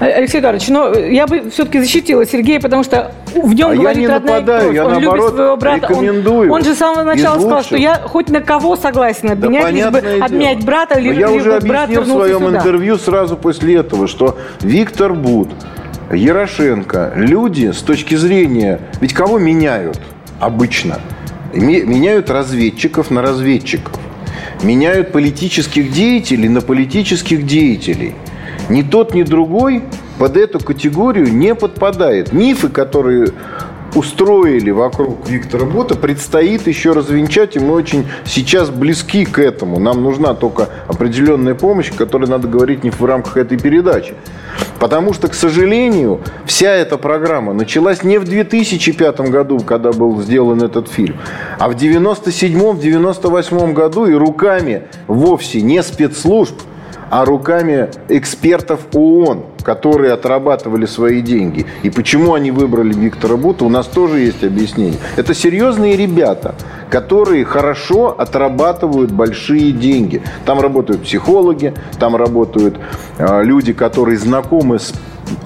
Алексей 0.00 0.40
Эдуардович, 0.40 0.68
но 0.68 0.92
я 0.94 1.26
бы 1.26 1.50
все-таки 1.50 1.78
защитила 1.80 2.26
Сергея, 2.26 2.60
потому 2.60 2.82
что 2.82 3.12
в 3.34 3.52
нем 3.52 3.70
а 3.70 3.74
говорит 3.74 4.02
я 4.02 4.08
не 4.08 4.08
нападаю. 4.08 4.72
Я 4.72 4.84
он 4.84 4.92
наоборот, 4.92 5.16
любит 5.16 5.34
своего 5.36 5.56
брата. 5.56 5.88
Рекомендую. 5.88 6.50
Он, 6.50 6.56
он 6.56 6.64
же 6.64 6.74
с 6.74 6.78
самого 6.78 7.04
начала 7.04 7.38
сказал, 7.38 7.62
что 7.62 7.76
я 7.76 7.96
хоть 7.96 8.28
на 8.28 8.40
кого 8.40 8.76
согласен 8.76 9.30
обменять, 9.30 9.62
да, 9.62 9.70
лишь 9.70 9.86
бы 9.86 10.24
обменять 10.24 10.64
брата, 10.64 10.98
либо, 10.98 11.14
я 11.14 11.30
уже 11.30 11.56
объяснил 11.56 12.02
в 12.02 12.06
своем 12.06 12.38
сюда. 12.38 12.58
интервью 12.58 12.98
сразу 12.98 13.36
после 13.36 13.76
этого, 13.76 14.08
что 14.08 14.36
Виктор 14.60 15.14
Буд, 15.14 15.50
Ярошенко, 16.10 17.12
люди 17.16 17.70
с 17.70 17.78
точки 17.78 18.14
зрения... 18.14 18.80
Ведь 19.00 19.12
кого 19.12 19.38
меняют 19.38 20.00
обычно– 20.40 20.98
меняют 21.56 22.30
разведчиков 22.30 23.10
на 23.10 23.22
разведчиков, 23.22 23.94
меняют 24.62 25.12
политических 25.12 25.92
деятелей 25.92 26.48
на 26.48 26.60
политических 26.60 27.46
деятелей. 27.46 28.14
Ни 28.68 28.82
тот, 28.82 29.14
ни 29.14 29.22
другой 29.22 29.82
под 30.18 30.36
эту 30.36 30.58
категорию 30.58 31.32
не 31.32 31.54
подпадает. 31.54 32.32
Мифы, 32.32 32.68
которые 32.68 33.32
устроили 33.96 34.70
вокруг 34.70 35.28
Виктора 35.28 35.64
Бута, 35.64 35.96
предстоит 35.96 36.66
еще 36.66 36.92
развенчать, 36.92 37.56
и 37.56 37.58
мы 37.58 37.72
очень 37.72 38.06
сейчас 38.24 38.68
близки 38.70 39.24
к 39.24 39.38
этому. 39.38 39.78
Нам 39.78 40.02
нужна 40.02 40.34
только 40.34 40.68
определенная 40.86 41.54
помощь, 41.54 41.90
о 41.90 41.94
которой 41.96 42.28
надо 42.28 42.46
говорить 42.46 42.84
не 42.84 42.90
в 42.90 43.02
рамках 43.02 43.38
этой 43.38 43.58
передачи. 43.58 44.14
Потому 44.78 45.14
что, 45.14 45.28
к 45.28 45.34
сожалению, 45.34 46.20
вся 46.44 46.70
эта 46.70 46.98
программа 46.98 47.54
началась 47.54 48.02
не 48.02 48.18
в 48.18 48.24
2005 48.24 49.20
году, 49.30 49.60
когда 49.60 49.92
был 49.92 50.20
сделан 50.20 50.62
этот 50.62 50.88
фильм, 50.88 51.16
а 51.58 51.68
в 51.68 51.74
97-98 51.74 53.72
году 53.72 54.06
и 54.06 54.12
руками 54.12 54.82
вовсе 55.06 55.62
не 55.62 55.82
спецслужб, 55.82 56.60
а 57.10 57.24
руками 57.24 57.90
экспертов 58.08 58.80
ООН, 58.92 59.44
которые 59.62 60.12
отрабатывали 60.12 60.86
свои 60.86 61.20
деньги. 61.20 61.66
И 61.82 61.90
почему 61.90 62.34
они 62.34 62.50
выбрали 62.50 62.92
Виктора 62.94 63.36
Бута, 63.36 63.64
у 63.64 63.68
нас 63.68 63.86
тоже 63.86 64.20
есть 64.20 64.44
объяснение. 64.44 64.98
Это 65.16 65.34
серьезные 65.34 65.96
ребята, 65.96 66.54
которые 66.90 67.44
хорошо 67.44 68.14
отрабатывают 68.18 69.10
большие 69.10 69.72
деньги. 69.72 70.22
Там 70.44 70.60
работают 70.60 71.02
психологи, 71.02 71.74
там 71.98 72.16
работают 72.16 72.78
э, 73.18 73.42
люди, 73.42 73.72
которые 73.72 74.18
знакомы 74.18 74.78
с 74.78 74.92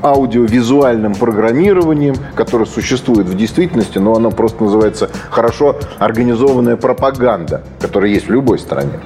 аудиовизуальным 0.02 1.14
программированием, 1.14 2.14
которое 2.34 2.66
существует 2.66 3.26
в 3.26 3.36
действительности, 3.36 3.98
но 3.98 4.14
оно 4.14 4.30
просто 4.30 4.64
называется 4.64 5.10
хорошо 5.30 5.76
организованная 5.98 6.76
пропаганда, 6.76 7.62
которая 7.80 8.10
есть 8.10 8.28
в 8.28 8.30
любой 8.30 8.58
стране. 8.58 9.00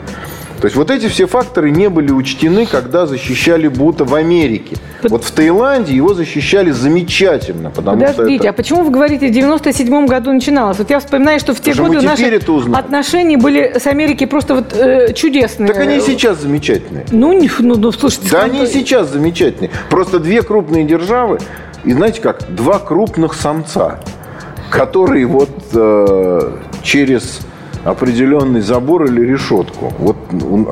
То 0.65 0.69
есть 0.69 0.77
вот 0.77 0.91
эти 0.91 1.09
все 1.09 1.27
факторы 1.27 1.71
не 1.71 1.91
были 1.91 2.11
учтены, 2.11 2.65
когда 2.65 3.05
защищали 3.05 3.69
Бута 3.69 4.07
в 4.07 4.15
Америке. 4.15 4.77
Вот 5.03 5.23
в 5.23 5.31
Таиланде 5.31 5.95
его 5.95 6.15
защищали 6.15 6.71
замечательно, 6.71 7.69
потому 7.69 8.01
Подождите, 8.01 8.37
что 8.37 8.45
это... 8.45 8.49
а 8.49 8.53
почему 8.55 8.83
вы 8.83 8.91
говорите, 8.91 9.29
в 9.29 9.31
97 9.31 10.07
году 10.07 10.33
начиналось? 10.33 10.79
Вот 10.79 10.89
я 10.89 11.01
вспоминаю, 11.01 11.39
что 11.39 11.53
в 11.53 11.61
те 11.61 11.73
Потому 11.73 11.93
годы 11.93 12.07
наши 12.07 12.41
отношения 12.73 13.37
были 13.37 13.77
с 13.79 13.87
Америкой 13.87 14.27
просто 14.27 14.55
вот 14.55 14.73
э, 14.73 15.13
чудесные. 15.13 15.69
Так 15.69 15.77
они 15.77 15.99
и 15.99 16.01
сейчас 16.01 16.41
замечательные. 16.41 17.05
Ну, 17.13 17.39
ну, 17.59 17.75
ну 17.77 17.93
слушайте. 17.93 18.31
Да 18.31 18.45
они 18.45 18.65
и 18.65 18.67
сейчас 18.67 19.11
замечательные. 19.11 19.71
Просто 19.91 20.19
две 20.19 20.41
крупные 20.41 20.85
державы, 20.85 21.41
и 21.85 21.93
знаете 21.93 22.23
как, 22.23 22.55
два 22.55 22.79
крупных 22.79 23.35
самца, 23.35 24.01
которые 24.71 25.27
вот 25.27 25.51
э, 25.75 26.53
через 26.83 27.41
определенный 27.85 28.61
забор 28.61 29.05
или 29.05 29.21
решетку. 29.21 29.93
Вот 29.99 30.17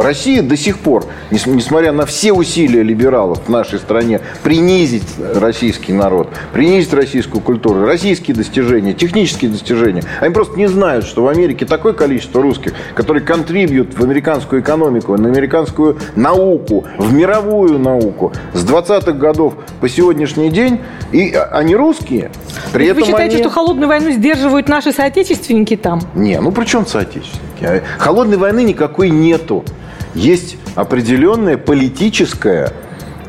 Россия 0.03 0.43
до 0.43 0.57
сих 0.57 0.79
пор, 0.79 1.05
несмотря 1.31 1.93
на 1.93 2.07
все 2.07 2.33
усилия 2.33 2.83
либералов 2.83 3.43
в 3.47 3.49
нашей 3.49 3.79
стране 3.79 4.21
принизить 4.43 5.05
российский 5.35 5.93
народ, 5.93 6.29
принизить 6.53 6.93
российскую 6.95 7.41
культуру, 7.43 7.85
российские 7.85 8.37
достижения, 8.37 8.95
технические 8.95 9.51
достижения, 9.51 10.03
они 10.21 10.33
просто 10.33 10.59
не 10.59 10.67
знают, 10.67 11.05
что 11.05 11.23
в 11.23 11.29
Америке 11.29 11.67
такое 11.67 11.93
количество 11.93 12.43
русских, 12.43 12.73
которые 12.95 13.23
контрибьют 13.23 13.99
в 13.99 14.03
американскую 14.03 14.63
экономику, 14.63 15.17
на 15.17 15.29
американскую 15.29 15.99
науку, 16.17 16.85
в 16.99 17.13
мировую 17.13 17.79
науку 17.79 18.33
с 18.55 18.65
20-х 18.65 19.13
годов 19.13 19.55
по 19.81 19.89
сегодняшний 19.89 20.51
день, 20.51 20.81
и 21.13 21.35
они 21.51 21.77
русские. 21.77 22.31
При 22.73 22.87
этом 22.87 23.01
Вы 23.01 23.07
считаете, 23.07 23.37
они... 23.37 23.45
что 23.45 23.51
холодную 23.51 23.89
войну 23.89 24.11
сдерживают 24.11 24.69
наши 24.69 24.93
соотечественники 24.93 25.77
там? 25.77 26.01
Не, 26.15 26.41
ну 26.41 26.53
при 26.53 26.65
чем 26.65 26.87
соотечественники? 26.87 27.02
А 27.63 27.81
холодной 27.99 28.37
войны 28.37 28.65
никакой 28.65 29.11
нету. 29.11 29.65
Есть 30.15 30.57
определенная 30.75 31.57
политическая 31.57 32.73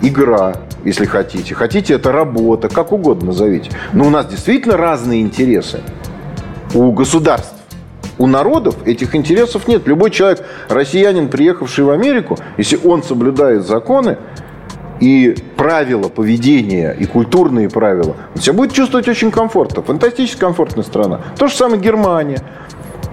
игра, 0.01 0.55
если 0.83 1.05
хотите. 1.05 1.55
Хотите, 1.55 1.93
это 1.93 2.11
работа, 2.11 2.69
как 2.69 2.91
угодно 2.91 3.27
назовите. 3.27 3.71
Но 3.93 4.05
у 4.05 4.09
нас 4.09 4.25
действительно 4.27 4.77
разные 4.77 5.21
интересы 5.21 5.79
у 6.73 6.91
государств. 6.91 7.53
У 8.17 8.27
народов 8.27 8.75
этих 8.85 9.15
интересов 9.15 9.67
нет. 9.67 9.87
Любой 9.87 10.11
человек, 10.11 10.45
россиянин, 10.69 11.29
приехавший 11.29 11.83
в 11.83 11.89
Америку, 11.89 12.37
если 12.57 12.79
он 12.83 13.01
соблюдает 13.01 13.65
законы, 13.65 14.17
и 14.99 15.35
правила 15.57 16.07
поведения, 16.07 16.91
и 16.91 17.05
культурные 17.05 17.69
правила, 17.69 18.15
он 18.35 18.41
себя 18.41 18.53
будет 18.53 18.73
чувствовать 18.73 19.07
очень 19.07 19.31
комфортно. 19.31 19.83
Фантастически 19.83 20.39
комфортная 20.39 20.83
страна. 20.83 21.19
То 21.37 21.47
же 21.47 21.55
самое 21.55 21.81
Германия. 21.81 22.41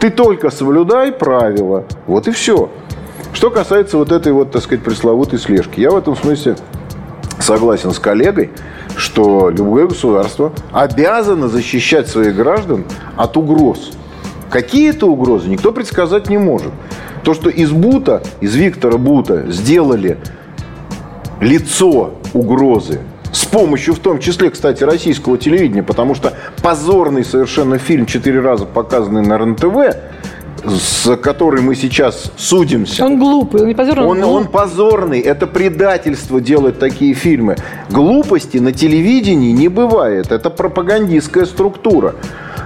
Ты 0.01 0.09
только 0.09 0.51
соблюдай 0.51 1.13
правила. 1.13 1.85
Вот 2.07 2.27
и 2.27 2.31
все. 2.31 2.71
Что 3.35 3.51
касается 3.51 3.99
вот 3.99 4.13
этой 4.13 4.33
вот, 4.33 4.51
так 4.51 4.63
сказать, 4.63 4.83
пресловутой 4.83 5.39
слежки. 5.39 5.81
Я 5.81 5.91
в 5.91 5.97
этом 5.97 6.17
смысле 6.17 6.57
согласен 7.39 7.93
с 7.93 7.99
коллегой, 7.99 8.51
что 8.97 9.51
любое 9.51 9.87
государство 9.87 10.53
обязано 10.73 11.49
защищать 11.49 12.09
своих 12.09 12.35
граждан 12.35 12.85
от 13.17 13.37
угроз. 13.37 13.93
Какие 14.51 14.91
это 14.91 15.07
угрозы, 15.07 15.49
никто 15.49 15.71
предсказать 15.71 16.29
не 16.29 16.39
может. 16.39 16.73
То, 17.23 17.35
что 17.35 17.51
из 17.51 17.71
Бута, 17.71 18.23
из 18.41 18.55
Виктора 18.57 18.97
Бута 18.97 19.51
сделали 19.51 20.19
лицо 21.41 22.15
угрозы, 22.33 23.01
с 23.33 23.45
помощью, 23.45 23.95
в 23.95 23.99
том 23.99 24.19
числе, 24.19 24.51
кстати, 24.51 24.83
российского 24.85 25.38
телевидения, 25.38 25.83
потому 25.83 26.14
что 26.14 26.35
позорный 26.62 27.25
совершенно 27.25 27.79
фильм 27.79 28.07
четыре 28.07 28.40
раза 28.40 28.64
показанный 28.64 29.23
на 29.23 29.38
РНТВ, 29.38 29.97
с 30.64 31.16
которой 31.16 31.62
мы 31.62 31.75
сейчас 31.75 32.33
судимся. 32.37 33.05
Он 33.05 33.19
глупый, 33.19 33.62
он 33.62 33.69
не 33.69 33.75
позорный. 33.75 34.05
Он, 34.05 34.19
он, 34.19 34.25
он 34.25 34.49
позорный. 34.49 35.21
Это 35.21 35.47
предательство 35.47 36.40
делать 36.40 36.79
такие 36.79 37.14
фильмы. 37.14 37.57
Глупости 37.88 38.59
на 38.59 38.73
телевидении 38.73 39.53
не 39.53 39.69
бывает. 39.69 40.33
Это 40.33 40.51
пропагандистская 40.51 41.47
структура. 41.47 42.14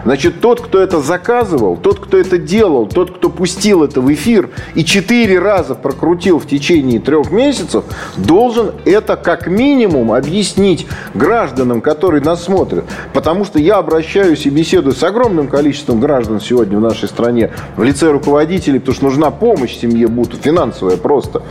Значит, 0.05 0.41
тот, 0.41 0.61
кто 0.61 0.81
это 0.81 1.01
заказывал, 1.01 1.77
тот, 1.77 1.99
кто 1.99 2.19
это 2.19 2.39
делал, 2.39 2.87
тот, 2.87 3.17
кто 3.17 3.31
пустил 3.31 3.83
это 3.83 4.01
в 4.01 4.13
эфир 4.13 4.51
и 4.75 4.85
четыре 4.85 5.39
раза 5.39 5.75
прокрутил 5.75 6.39
в 6.39 6.47
течение 6.47 7.01
трех 7.01 7.31
месяцев, 7.31 7.85
должен 8.17 8.73
это 8.85 9.17
как 9.17 9.47
минимум 9.47 10.13
объяснить 10.13 10.87
гражданам, 11.15 11.81
которые 11.81 12.23
нас 12.23 12.45
смотрят. 12.45 12.85
Потому 13.13 13.45
что 13.45 13.59
я 13.59 13.77
обращаюсь 13.77 14.47
и 14.47 14.51
беседую 14.51 14.95
с 14.95 15.03
огромным 15.03 15.49
количеством 15.49 16.01
граждан 16.01 16.41
сегодня 16.41 16.79
в 16.79 16.83
нашей 16.83 17.09
стране 17.09 17.51
в 17.77 17.83
лице 17.83 18.11
руководителей, 18.11 18.79
потому 18.79 18.95
что 18.95 19.05
нужна 19.05 19.31
помощь 19.31 19.77
семье 19.77 20.09
Буту, 20.09 20.37
финансовая 20.37 20.97
просто. 20.97 21.43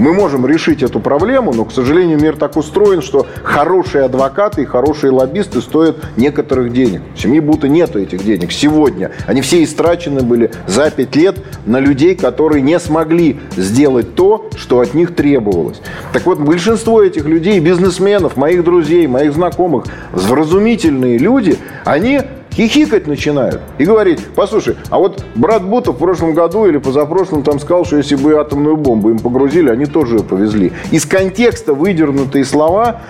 Мы 0.00 0.14
можем 0.14 0.46
решить 0.46 0.82
эту 0.82 0.98
проблему, 0.98 1.52
но, 1.52 1.66
к 1.66 1.72
сожалению, 1.72 2.18
мир 2.18 2.34
так 2.34 2.56
устроен, 2.56 3.02
что 3.02 3.26
хорошие 3.42 4.04
адвокаты 4.04 4.62
и 4.62 4.64
хорошие 4.64 5.10
лоббисты 5.10 5.60
стоят 5.60 5.98
некоторых 6.16 6.72
денег. 6.72 7.02
В 7.14 7.20
семье 7.20 7.42
Бута 7.42 7.68
нету 7.68 7.98
этих 7.98 8.24
денег 8.24 8.50
сегодня. 8.50 9.10
Они 9.26 9.42
все 9.42 9.62
истрачены 9.62 10.22
были 10.22 10.52
за 10.66 10.90
пять 10.90 11.14
лет 11.16 11.36
на 11.66 11.80
людей, 11.80 12.14
которые 12.14 12.62
не 12.62 12.80
смогли 12.80 13.40
сделать 13.58 14.14
то, 14.14 14.48
что 14.56 14.80
от 14.80 14.94
них 14.94 15.14
требовалось. 15.14 15.82
Так 16.14 16.24
вот, 16.24 16.38
большинство 16.38 17.02
этих 17.02 17.26
людей, 17.26 17.60
бизнесменов, 17.60 18.38
моих 18.38 18.64
друзей, 18.64 19.06
моих 19.06 19.34
знакомых, 19.34 19.84
вразумительные 20.12 21.18
люди, 21.18 21.58
они 21.84 22.22
хихикать 22.52 23.06
начинают 23.06 23.60
и 23.78 23.84
говорить, 23.84 24.20
послушай, 24.34 24.76
а 24.90 24.98
вот 24.98 25.24
брат 25.34 25.64
Бутов 25.64 25.96
в 25.96 25.98
прошлом 25.98 26.34
году 26.34 26.66
или 26.66 26.78
позапрошлом 26.78 27.42
там 27.42 27.58
сказал, 27.58 27.84
что 27.84 27.96
если 27.96 28.16
бы 28.16 28.38
атомную 28.38 28.76
бомбу 28.76 29.10
им 29.10 29.18
погрузили, 29.18 29.70
они 29.70 29.86
тоже 29.86 30.16
ее 30.16 30.24
повезли. 30.24 30.72
Из 30.90 31.06
контекста 31.06 31.74
выдернутые 31.74 32.44
слова 32.44 33.02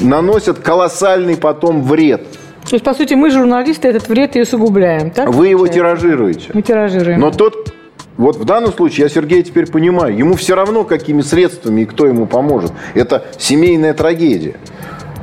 наносят 0.00 0.58
колоссальный 0.58 1.36
потом 1.36 1.82
вред. 1.82 2.26
То 2.68 2.74
есть, 2.74 2.84
по 2.84 2.92
сути, 2.92 3.14
мы, 3.14 3.30
журналисты, 3.30 3.88
этот 3.88 4.08
вред 4.08 4.36
и 4.36 4.42
усугубляем, 4.42 5.10
так? 5.10 5.30
Вы 5.30 5.48
его 5.48 5.66
тиражируете. 5.66 6.50
Мы 6.52 6.60
тиражируем. 6.60 7.18
Но 7.18 7.30
тот, 7.30 7.72
вот 8.18 8.36
в 8.36 8.44
данном 8.44 8.72
случае 8.72 9.04
я 9.04 9.08
Сергея 9.08 9.42
теперь 9.42 9.66
понимаю, 9.66 10.16
ему 10.16 10.34
все 10.34 10.54
равно, 10.54 10.84
какими 10.84 11.22
средствами 11.22 11.82
и 11.82 11.84
кто 11.86 12.06
ему 12.06 12.26
поможет. 12.26 12.72
Это 12.94 13.24
семейная 13.38 13.94
трагедия. 13.94 14.56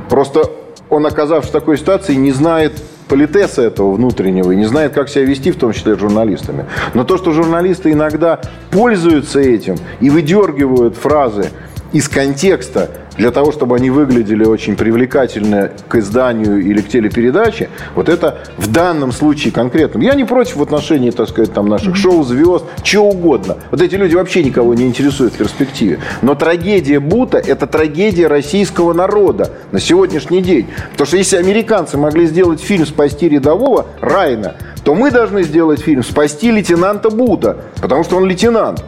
Просто 0.10 0.50
он, 0.90 1.06
оказавшись 1.06 1.50
в 1.50 1.54
такой 1.54 1.78
ситуации, 1.78 2.16
не 2.16 2.32
знает 2.32 2.74
политеса 3.08 3.62
этого 3.62 3.94
внутреннего 3.94 4.52
и 4.52 4.56
не 4.56 4.66
знает, 4.66 4.94
как 4.94 5.10
себя 5.10 5.26
вести, 5.26 5.52
в 5.52 5.58
том 5.58 5.74
числе 5.74 5.96
журналистами. 5.98 6.66
Но 6.94 7.04
то, 7.04 7.18
что 7.18 7.32
журналисты 7.32 7.92
иногда 7.92 8.42
пользуются 8.72 9.40
этим 9.40 9.76
и 10.00 10.10
выдергивают 10.10 10.96
фразы 10.96 11.50
из 11.92 12.10
контекста 12.10 12.90
для 13.18 13.32
того, 13.32 13.52
чтобы 13.52 13.76
они 13.76 13.90
выглядели 13.90 14.46
очень 14.46 14.76
привлекательно 14.76 15.72
к 15.88 15.96
изданию 15.96 16.60
или 16.60 16.82
к 16.82 16.90
телепередаче, 16.90 17.70
вот 17.96 18.10
это 18.10 18.40
в 18.58 18.72
данном 18.72 19.12
случае 19.12 19.54
конкретном. 19.54 20.02
Я 20.02 20.16
не 20.16 20.24
против 20.24 20.58
в 20.58 20.62
отношении, 20.62 21.12
так 21.12 21.30
сказать, 21.30 21.54
там 21.54 21.68
наших 21.68 21.96
шоу, 21.96 22.24
звезд, 22.24 22.66
чего 22.84 23.10
угодно. 23.10 23.58
Вот 23.72 23.82
эти 23.82 23.96
люди 23.96 24.16
вообще 24.16 24.44
никого 24.44 24.74
не 24.74 24.86
интересуют 24.86 25.34
в 25.34 25.38
перспективе. 25.38 26.00
Но 26.22 26.36
трагедия 26.36 27.00
Бута– 27.00 27.38
это 27.46 27.68
трагедия 27.68 28.28
российского 28.28 28.94
народа 28.94 29.52
на 29.72 29.80
сегодняшний 29.80 30.42
день. 30.42 30.68
Потому 30.92 31.08
что 31.08 31.18
если 31.18 31.38
американцы 31.38 31.98
могли 31.98 32.26
сделать 32.26 32.62
фильм 32.62 32.86
«Спасти 32.86 33.30
рядового» 33.30 33.88
Райна, 34.02 34.56
то 34.84 34.94
мы 34.94 35.12
должны 35.12 35.44
сделать 35.44 35.82
фильм 35.82 36.04
«Спасти 36.04 36.52
лейтенанта 36.52 37.10
Бута», 37.10 37.58
потому 37.82 38.04
что 38.04 38.18
он 38.18 38.26
лейтенант. 38.26 38.84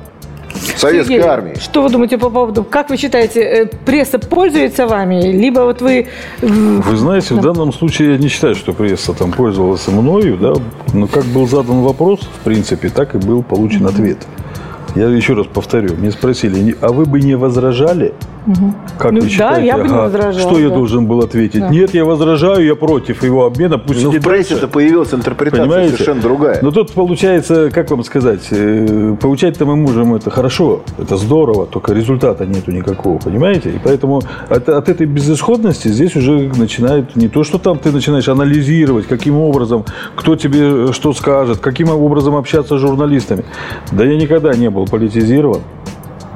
Советской 0.58 1.13
Сергей, 1.13 1.28
армии. 1.28 1.54
Что 1.60 1.82
вы 1.84 1.89
думаете 1.89 2.17
по 2.17 2.30
поводу, 2.30 2.63
как 2.63 2.89
вы 2.89 2.98
считаете, 2.98 3.41
э, 3.41 3.65
пресса 3.86 4.20
пользуется 4.20 4.88
вами, 4.88 5.22
либо 5.32 5.62
вот 5.62 5.82
вы... 5.82 6.08
Вы 6.41 6.98
знаете, 6.98 7.34
в 7.34 7.41
данном 7.41 7.74
случае 7.74 8.13
я 8.13 8.17
не 8.17 8.28
считаю, 8.28 8.56
что 8.56 8.74
пресса 8.74 9.13
там 9.13 9.32
пользовалась 9.32 9.88
мною, 9.88 10.38
да, 10.38 10.54
но 10.93 11.08
как 11.08 11.26
был 11.26 11.48
задан 11.48 11.82
вопрос, 11.82 12.22
в 12.22 12.43
принципе, 12.43 12.89
так 12.89 13.15
и 13.15 13.17
был 13.17 13.43
получен 13.43 13.86
ответ. 13.86 14.17
Я 14.95 15.08
еще 15.10 15.34
раз 15.34 15.45
повторю, 15.47 15.95
мне 15.97 16.12
спросили, 16.12 16.76
а 16.82 16.89
вы 16.91 17.06
бы 17.06 17.19
не 17.21 17.36
возражали? 17.36 18.13
Как 18.97 19.12
Ну 19.12 19.19
вы 19.19 19.26
да, 19.26 19.30
считаете? 19.30 19.65
я 19.67 19.78
бы 19.78 19.84
не 19.84 19.93
возражал, 19.93 20.50
Что 20.50 20.58
я 20.60 20.69
да. 20.69 20.76
должен 20.76 21.06
был 21.06 21.19
ответить? 21.19 21.60
Да. 21.60 21.67
Нет, 21.69 21.93
я 21.93 22.06
возражаю, 22.06 22.65
я 22.65 22.76
против 22.76 23.21
его 23.21 23.45
обмена. 23.45 23.78
Пусть 23.78 24.04
Ну, 24.04 24.12
в 24.12 24.21
прессе 24.21 24.54
это 24.56 24.67
появилась 24.69 25.13
интерпретация 25.13 25.65
Понимаете? 25.65 25.91
совершенно 25.93 26.21
другая. 26.21 26.60
Но 26.62 26.71
тут 26.71 26.93
получается, 26.93 27.69
как 27.71 27.91
вам 27.91 28.04
сказать, 28.06 28.47
э, 28.52 29.15
получать-то 29.19 29.65
мы 29.65 29.76
можем 29.76 30.15
это 30.15 30.30
хорошо, 30.30 30.82
это 30.97 31.17
здорово, 31.17 31.65
только 31.65 31.93
результата 31.93 32.45
нету 32.45 32.71
никакого, 32.71 33.17
понимаете? 33.17 33.71
И 33.71 33.80
поэтому 33.84 34.21
от, 34.50 34.69
от 34.69 34.88
этой 34.88 35.06
безысходности 35.06 35.89
здесь 35.89 36.15
уже 36.15 36.50
начинает 36.58 37.17
не 37.17 37.28
то, 37.28 37.43
что 37.43 37.58
там 37.58 37.78
ты 37.78 37.91
начинаешь 37.91 38.30
анализировать, 38.30 39.08
каким 39.08 39.36
образом, 39.39 39.84
кто 40.15 40.38
тебе 40.38 40.93
что 40.93 41.12
скажет, 41.13 41.58
каким 41.60 41.89
образом 41.89 42.36
общаться 42.38 42.78
с 42.78 42.80
журналистами. 42.82 43.43
Да 43.91 44.06
я 44.06 44.15
никогда 44.15 44.54
не 44.54 44.69
был 44.69 44.77
политизирован. 44.86 45.62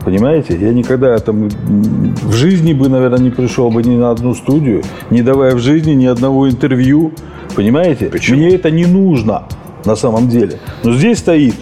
Понимаете? 0.04 0.58
Я 0.60 0.74
никогда 0.74 1.18
там 1.20 1.48
в 1.48 2.34
жизни 2.34 2.74
бы, 2.74 2.90
наверное, 2.90 3.20
не 3.20 3.30
пришел 3.30 3.70
бы 3.70 3.84
ни 3.84 3.96
на 3.96 4.10
одну 4.12 4.34
студию, 4.34 4.82
не 5.10 5.22
давая 5.22 5.56
в 5.56 5.60
жизни 5.60 5.92
ни 5.92 6.06
одного 6.06 6.50
интервью. 6.50 7.12
Понимаете? 7.56 8.10
Мне 8.30 8.56
это 8.56 8.72
не 8.72 8.86
нужно 8.86 9.44
на 9.86 9.96
самом 9.96 10.28
деле. 10.28 10.60
Но 10.84 10.94
здесь 10.94 11.20
стоит 11.20 11.56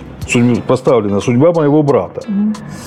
поставлена 0.68 1.20
судьба 1.22 1.52
моего 1.54 1.84
брата. 1.84 2.22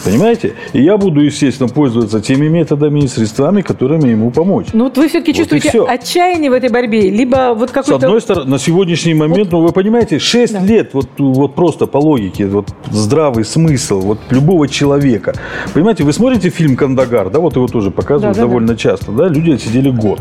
Понимаете? 0.04 0.54
И 0.72 0.82
я 0.82 0.96
буду, 0.96 1.20
естественно, 1.20 1.68
пользоваться 1.68 2.20
теми 2.20 2.48
методами 2.48 3.00
и 3.00 3.08
средствами, 3.08 3.62
которыми 3.62 4.08
ему 4.10 4.30
помочь. 4.30 4.66
Ну 4.72 4.84
вот 4.84 4.96
вы 4.98 5.08
все-таки 5.08 5.32
Вот 5.32 5.38
чувствуете 5.38 5.68
всё. 5.68 5.86
отчаяние 5.86 6.50
в 6.50 6.54
этой 6.54 6.70
борьбе, 6.70 7.10
либо 7.10 7.54
вот 7.54 7.70
С 7.70 7.72
какой-то... 7.72 8.06
одной 8.06 8.20
стороны, 8.20 8.50
на 8.50 8.58
сегодняшний 8.58 9.14
момент, 9.14 9.52
ну 9.52 9.60
вы 9.60 9.72
понимаете, 9.72 10.18
6 10.18 10.62
лет, 10.62 10.90
вот, 10.94 11.08
вот 11.18 11.54
просто 11.54 11.86
по 11.86 11.98
логике, 11.98 12.46
вот 12.46 12.68
здравый 12.90 13.44
смысл 13.44 14.00
вот 14.00 14.18
любого 14.30 14.68
человека. 14.68 15.34
Понимаете, 15.74 16.04
вы 16.04 16.12
смотрите 16.12 16.50
фильм 16.50 16.76
«Кандагар», 16.76 17.30
да, 17.30 17.38
вот 17.40 17.56
его 17.56 17.66
тоже 17.66 17.90
показывают 17.90 18.36
Да-да-да. 18.36 18.48
довольно 18.48 18.76
часто, 18.76 19.12
да, 19.12 19.28
люди 19.28 19.52
отсидели 19.52 19.90
год. 19.90 20.20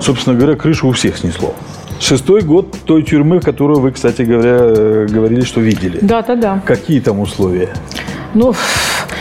Собственно 0.00 0.36
говоря, 0.36 0.56
крышу 0.56 0.88
у 0.88 0.92
всех 0.92 1.16
снесло. 1.18 1.54
Шестой 2.00 2.42
год 2.42 2.76
той 2.84 3.02
тюрьмы, 3.02 3.40
которую 3.40 3.80
вы, 3.80 3.90
кстати 3.90 4.22
говоря, 4.22 4.56
э, 4.60 5.06
говорили, 5.10 5.40
что 5.42 5.60
видели. 5.60 5.98
Да-да-да. 6.00 6.62
Какие 6.64 7.00
там 7.00 7.18
условия? 7.20 7.70
Ну, 8.34 8.54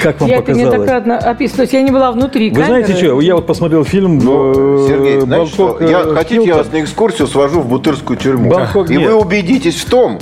Как 0.03 0.19
вам 0.19 0.29
я 0.29 0.35
это 0.37 0.45
показалось? 0.47 0.69
неоднократно 0.71 1.17
описываю. 1.17 1.55
То 1.57 1.61
есть 1.63 1.73
я 1.73 1.81
не 1.81 1.91
была 1.91 2.11
внутри 2.11 2.49
Вы 2.51 2.63
знаете 2.63 2.93
камеры. 2.93 3.07
что, 3.07 3.21
я 3.21 3.35
вот 3.35 3.47
посмотрел 3.47 3.83
фильм 3.83 4.19
Ну, 4.19 4.83
э, 4.83 4.87
Сергей, 4.87 5.19
знаете 5.21 5.53
что? 5.53 5.67
«Бангкок, 5.67 5.89
Я, 5.89 5.99
э, 6.01 6.13
хотите, 6.13 6.35
я 6.35 6.41
Хилтон». 6.41 6.57
вас 6.63 6.71
на 6.73 6.81
экскурсию 6.83 7.27
свожу 7.27 7.61
в 7.61 7.67
Бутырскую 7.69 8.17
тюрьму. 8.17 8.49
Бангкок 8.51 8.91
и 8.91 8.97
нет. 8.97 9.09
вы 9.09 9.15
убедитесь 9.15 9.75
в 9.77 9.89
том, 9.89 10.19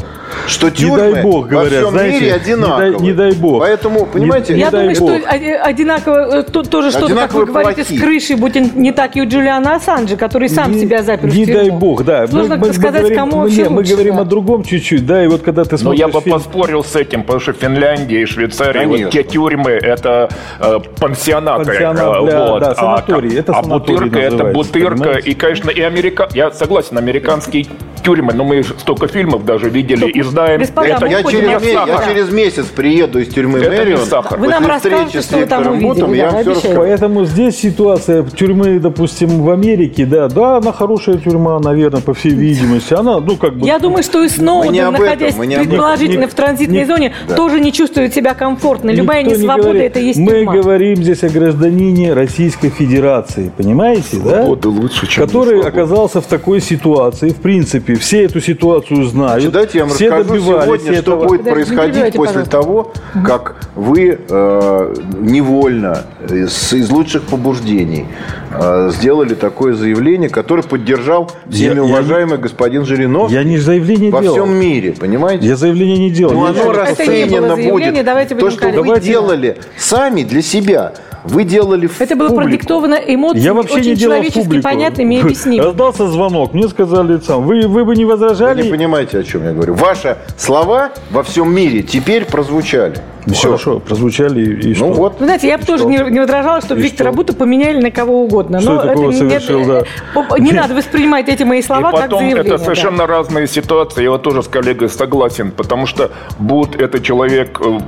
что 0.47 0.69
тюрьмы 0.69 0.97
дай 1.13 1.23
бог, 1.23 1.47
говорят, 1.47 1.71
во 1.73 1.77
всем 1.79 1.89
знаете, 1.91 2.15
мире 2.19 2.25
не 2.25 2.31
дай- 2.31 2.39
одинаковые. 2.41 2.99
не 2.99 3.13
дай 3.13 3.31
бог. 3.33 3.59
Поэтому, 3.61 4.05
понимаете, 4.05 4.53
Не 4.53 4.59
Я 4.61 4.71
дай 4.71 4.81
думаю, 4.81 4.95
что 4.95 5.05
бог. 5.05 5.33
оди- 5.33 5.49
одинаково, 5.51 6.37
э, 6.39 6.43
то- 6.43 6.63
тоже 6.63 6.91
что-то, 6.91 7.07
как 7.07 7.15
Одинаково 7.15 7.39
вы 7.39 7.45
говорите, 7.47 7.83
с 7.83 7.99
крышей, 7.99 8.35
будь 8.35 8.55
он 8.57 8.71
не 8.75 8.91
так 8.91 9.15
и 9.15 9.21
у 9.21 9.27
Джулиана 9.27 9.75
Ассанжа, 9.75 10.17
который 10.17 10.49
сам 10.49 10.71
Не- 10.71 10.79
себя 10.81 11.03
запер 11.03 11.29
Не 11.33 11.45
дай 11.45 11.69
бог, 11.69 12.03
да. 12.03 12.27
Сложно 12.27 12.63
сказать, 12.73 13.01
говорим, 13.01 13.17
кому 13.17 13.31
мы, 13.37 13.41
вообще 13.43 13.63
не, 13.63 13.69
мы 13.69 13.83
говорим 13.83 14.15
да. 14.15 14.21
о 14.21 14.25
другом 14.25 14.63
чуть-чуть, 14.63 15.05
да, 15.05 15.23
и 15.23 15.27
вот 15.27 15.41
когда 15.41 15.63
ты 15.63 15.71
Но 15.73 15.77
смотришь 15.77 15.99
я 15.99 16.07
бы 16.07 16.21
фильм- 16.21 16.35
поспорил 16.35 16.83
с 16.83 16.95
этим, 16.95 17.21
потому 17.23 17.39
что 17.39 17.53
Финляндия 17.53 18.21
и 18.21 18.25
Швейцария, 18.25 18.87
вот 18.87 19.11
те 19.11 19.23
тюрьмы, 19.23 19.71
это 19.71 20.29
э, 20.59 20.79
пансионаты. 20.99 21.65
Пансионат 21.65 22.23
э, 22.23 22.25
для- 22.25 22.45
вот. 22.45 22.59
да, 22.59 22.75
санаторий. 22.75 23.37
Это 23.39 23.51
а 23.53 23.63
санаторий 23.63 24.09
бутырка 24.09 24.19
это 24.19 24.43
бутырка. 24.45 24.95
понимаете? 25.03 25.29
И, 25.29 25.33
конечно, 25.33 25.69
и 25.69 25.81
Америка... 25.81 26.27
Я 26.33 26.51
согласен, 26.51 26.97
американские 26.97 27.65
тюрьмы, 28.05 28.33
но 28.33 28.43
мы 28.43 28.63
столько 28.63 29.07
фильмов 29.07 29.43
даже 29.45 29.69
видели 29.69 30.05
и 30.09 30.21
знаем. 30.21 30.59
Господа, 30.59 30.87
это 30.87 31.05
я 31.07 31.23
через, 31.23 31.49
от 31.55 31.63
ме- 31.65 31.71
я 31.73 32.03
через 32.07 32.31
месяц 32.31 32.65
приеду 32.67 33.19
из 33.19 33.27
тюрьмы 33.29 33.59
Это 33.59 33.71
не 33.71 33.77
Мэрион. 33.79 34.05
сахар. 34.05 34.39
Вы 34.39 34.47
нам 34.47 34.65
расскажете, 34.65 35.21
что 35.21 35.37
вы 35.37 35.45
там 35.45 35.67
увидели, 35.67 35.87
Бутом 35.87 36.11
да, 36.11 36.15
я 36.15 36.27
все 36.29 36.37
обещаю. 36.37 36.55
расскажу. 36.55 36.75
Поэтому 36.77 37.25
здесь 37.25 37.57
ситуация 37.57 38.23
тюрьмы, 38.23 38.79
допустим, 38.79 39.41
в 39.41 39.49
Америке, 39.49 40.05
да, 40.05 40.27
да, 40.29 40.57
она 40.57 40.71
хорошая 40.71 41.17
тюрьма, 41.17 41.59
наверное, 41.59 42.01
по 42.01 42.13
всей 42.13 42.31
видимости. 42.33 42.93
Она, 42.93 43.19
ну, 43.19 43.35
как 43.37 43.57
бы... 43.57 43.65
Я 43.65 43.79
думаю, 43.79 44.03
что 44.03 44.19
и 44.19 44.23
не 44.23 44.29
Сноуден, 44.29 44.75
этом, 44.75 44.93
находясь 44.93 45.35
не 45.37 45.53
этом. 45.55 45.65
предположительно 45.67 46.21
Ник- 46.25 46.31
в 46.31 46.33
транзитной 46.35 46.77
ник- 46.79 46.87
зоне, 46.87 47.13
тоже 47.35 47.59
не 47.59 47.71
чувствует 47.73 48.13
себя 48.13 48.33
комфортно. 48.35 48.91
Любая 48.91 49.23
Никто 49.23 49.35
не 49.35 49.41
несвобода 49.41 49.69
говорит. 49.69 49.91
это 49.91 49.99
есть 49.99 50.19
Мы 50.19 50.31
тюрьма. 50.31 50.53
говорим 50.53 50.95
здесь 51.03 51.23
о 51.23 51.29
гражданине 51.29 52.13
Российской 52.13 52.69
Федерации, 52.69 53.51
понимаете, 53.57 54.17
да? 54.23 54.43
Свобода 54.43 54.69
лучше, 54.69 55.07
чем 55.07 55.25
Который 55.25 55.61
оказался 55.61 56.21
в 56.21 56.25
такой 56.27 56.61
ситуации, 56.61 57.29
в 57.29 57.37
принципе, 57.37 57.94
все 57.95 58.23
эту 58.25 58.39
ситуацию 58.41 59.03
знают. 59.05 59.33
Значит, 59.41 59.51
Давайте 59.51 59.77
я 59.79 59.85
вам 59.85 59.93
все 59.93 60.09
расскажу 60.09 60.39
сегодня, 60.41 60.79
что 60.85 60.93
этого. 60.93 61.25
будет 61.27 61.43
Подожди, 61.43 61.51
происходить 61.75 62.13
после 62.15 62.43
пожалуйста. 62.43 62.49
того, 62.51 62.93
как 63.25 63.55
вы 63.75 64.19
э, 64.27 64.95
невольно, 65.19 66.03
э, 66.29 66.47
с- 66.47 66.73
из 66.73 66.89
лучших 66.89 67.23
побуждений 67.23 68.05
э, 68.51 68.89
сделали 68.93 69.33
такое 69.35 69.73
заявление, 69.73 70.29
которое 70.29 70.63
поддержал 70.63 71.31
всеми 71.49 71.67
Я- 71.69 71.73
я 71.75 71.83
уважаемый 71.83 72.37
господин 72.37 72.85
Жириновский 72.85 73.35
Я 73.35 73.43
не 73.43 73.57
заявление 73.57 74.11
во 74.11 74.21
делал. 74.21 74.35
всем 74.37 74.53
мире, 74.55 74.93
понимаете? 74.93 75.47
Я 75.47 75.55
заявление 75.55 75.97
не 75.97 76.09
делал. 76.09 76.33
Ну, 76.33 76.43
Я 76.45 76.61
оно 76.61 76.71
расценено 76.71 77.55
будет. 77.55 78.05
давайте 78.05 78.35
То, 78.35 78.49
что 78.49 78.67
вы 78.69 78.99
делали 78.99 79.57
сами 79.77 80.23
для 80.23 80.41
себя, 80.41 80.93
вы 81.27 81.43
делали 81.43 81.87
в 81.87 81.99
Это 82.01 82.15
было 82.15 82.29
публику. 82.29 82.49
продиктовано 82.49 82.95
эмоциями, 82.95 83.45
Я 83.45 83.53
вообще 83.53 83.75
очень 83.75 83.89
не 83.91 83.95
делал 83.95 84.13
человечески 84.15 84.43
публику. 84.43 84.63
понятными 84.63 85.15
и 85.15 85.21
объяснимыми. 85.21 85.59
Раздался 85.65 86.07
звонок, 86.07 86.53
мне 86.53 86.67
сказали 86.67 87.19
сам, 87.19 87.43
вы, 87.43 87.67
вы 87.67 87.85
бы 87.85 87.95
не 87.95 88.05
Вы 88.05 88.11
возражали? 88.11 88.63
не 88.63 88.69
понимаете, 88.69 89.19
о 89.19 89.23
чем 89.23 89.43
я 89.43 89.51
говорю. 89.53 89.73
Ваши 89.75 90.17
слова 90.37 90.91
во 91.11 91.23
всем 91.23 91.53
мире 91.53 91.81
теперь 91.83 92.25
прозвучали. 92.25 92.95
Всё. 93.27 93.47
Хорошо, 93.49 93.79
прозвучали 93.79 94.41
и, 94.41 94.69
и 94.71 94.75
что? 94.75 94.87
Ну 94.87 94.93
вот. 94.93 95.19
Вы 95.19 95.25
знаете, 95.25 95.47
я 95.47 95.57
бы 95.57 95.65
тоже 95.65 95.85
не, 95.85 95.97
не 95.97 96.19
возражала, 96.19 96.61
чтобы 96.61 96.81
И 96.81 96.83
Виктора 96.83 97.09
что? 97.11 97.17
Бута 97.17 97.33
поменяли 97.33 97.81
на 97.81 97.91
кого 97.91 98.23
угодно. 98.23 98.59
Что 98.61 98.73
Но 98.75 98.81
это 98.83 99.01
не- 99.01 99.13
совершил, 99.13 99.65
да? 99.65 99.83
Поп- 100.13 100.39
Не 100.39 100.51
надо 100.51 100.75
воспринимать 100.75 101.27
эти 101.29 101.43
мои 101.43 101.61
слова 101.61 101.89
И 101.89 101.91
как 101.93 102.01
потом 102.03 102.19
заявление. 102.19 102.41
это 102.43 102.57
да. 102.57 102.63
совершенно 102.63 103.07
разные 103.07 103.47
ситуации. 103.47 104.03
Я 104.03 104.11
вот 104.11 104.21
тоже 104.23 104.43
с 104.43 104.47
коллегой 104.47 104.89
согласен, 104.89 105.51
потому 105.51 105.85
что 105.87 106.11
Бут 106.39 106.75
это 106.75 106.99
человек, 106.99 107.59
э, 107.61 107.79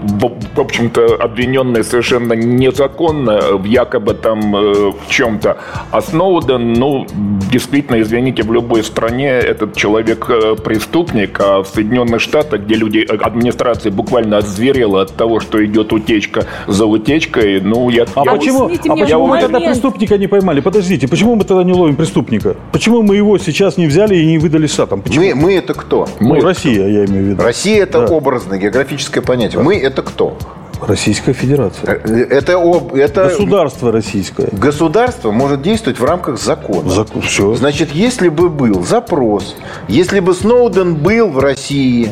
в 0.55 0.59
общем-то, 0.59 1.17
обвиненный 1.19 1.83
совершенно 1.83 2.33
незаконно, 2.33 3.31
э, 3.31 3.55
в 3.57 3.63
якобы 3.65 4.13
там 4.15 4.55
э, 4.55 4.91
в 4.91 5.09
чем-то. 5.09 5.57
А 5.91 6.01
Сноуден, 6.01 6.73
ну, 6.73 7.05
действительно, 7.51 8.01
извините, 8.01 8.43
в 8.43 8.51
любой 8.51 8.83
стране 8.83 9.29
этот 9.29 9.75
человек 9.75 10.25
э, 10.29 10.55
преступник, 10.63 11.39
а 11.39 11.61
в 11.61 11.67
Соединенных 11.67 12.21
Штатах, 12.21 12.61
где 12.61 12.75
люди, 12.75 13.05
э, 13.07 13.15
администрация 13.17 13.91
буквально 13.91 14.37
озверела 14.37 15.01
от 15.01 15.15
того, 15.15 15.26
что 15.39 15.63
идет 15.65 15.93
утечка 15.93 16.45
за 16.67 16.85
утечкой, 16.85 17.61
ну, 17.61 17.89
я... 17.89 18.05
А 18.15 18.23
я- 18.25 18.31
почему, 18.31 18.65
а 18.65 18.95
почему 18.95 19.23
мы 19.23 19.27
момент. 19.35 19.51
тогда 19.51 19.59
преступника 19.67 20.17
не 20.17 20.27
поймали? 20.27 20.61
Подождите, 20.61 21.07
почему 21.07 21.35
мы 21.35 21.43
тогда 21.43 21.63
не 21.63 21.73
ловим 21.73 21.95
преступника? 21.95 22.55
Почему 22.71 23.01
мы 23.03 23.15
его 23.15 23.37
сейчас 23.37 23.77
не 23.77 23.87
взяли 23.87 24.15
и 24.15 24.25
не 24.25 24.37
выдали 24.37 24.67
штатам? 24.67 25.01
Почему? 25.01 25.25
Мы, 25.25 25.35
мы 25.35 25.53
это 25.55 25.73
кто? 25.73 26.07
Ну, 26.19 26.35
Мы- 26.35 26.41
Россия, 26.41 26.87
я 26.87 27.05
имею 27.05 27.25
в 27.25 27.27
виду. 27.29 27.43
Россия 27.43 27.83
это 27.83 28.07
Да. 28.07 28.13
образное 28.13 28.57
географическое 28.59 29.21
понятие. 29.23 29.61
Мы 29.61 29.75
это 29.77 30.01
кто? 30.01 30.37
Российская 30.79 31.33
Федерация. 31.33 31.99
Э, 32.03 32.25
Это, 32.29 32.53
об- 32.57 32.93
это 32.93 33.23
Государство 33.29 33.91
российское. 33.91 34.47
государство 34.51 35.31
может 35.31 35.63
действовать 35.63 35.99
в 35.99 36.05
рамках 36.05 36.39
закона. 36.39 36.87
Заку- 36.89 37.21
всё. 37.21 37.55
Значит, 37.55 37.89
если 37.93 38.29
бы 38.29 38.47
был 38.49 38.83
запрос, 38.83 39.55
если 39.87 40.19
бы 40.19 40.35
Сноуден 40.35 40.93
был 40.93 41.29
в 41.29 41.39
России, 41.39 42.09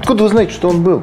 откуда 0.00 0.24
вы 0.24 0.28
знаете, 0.28 0.52
что 0.52 0.68
он 0.70 0.82
был? 0.82 1.02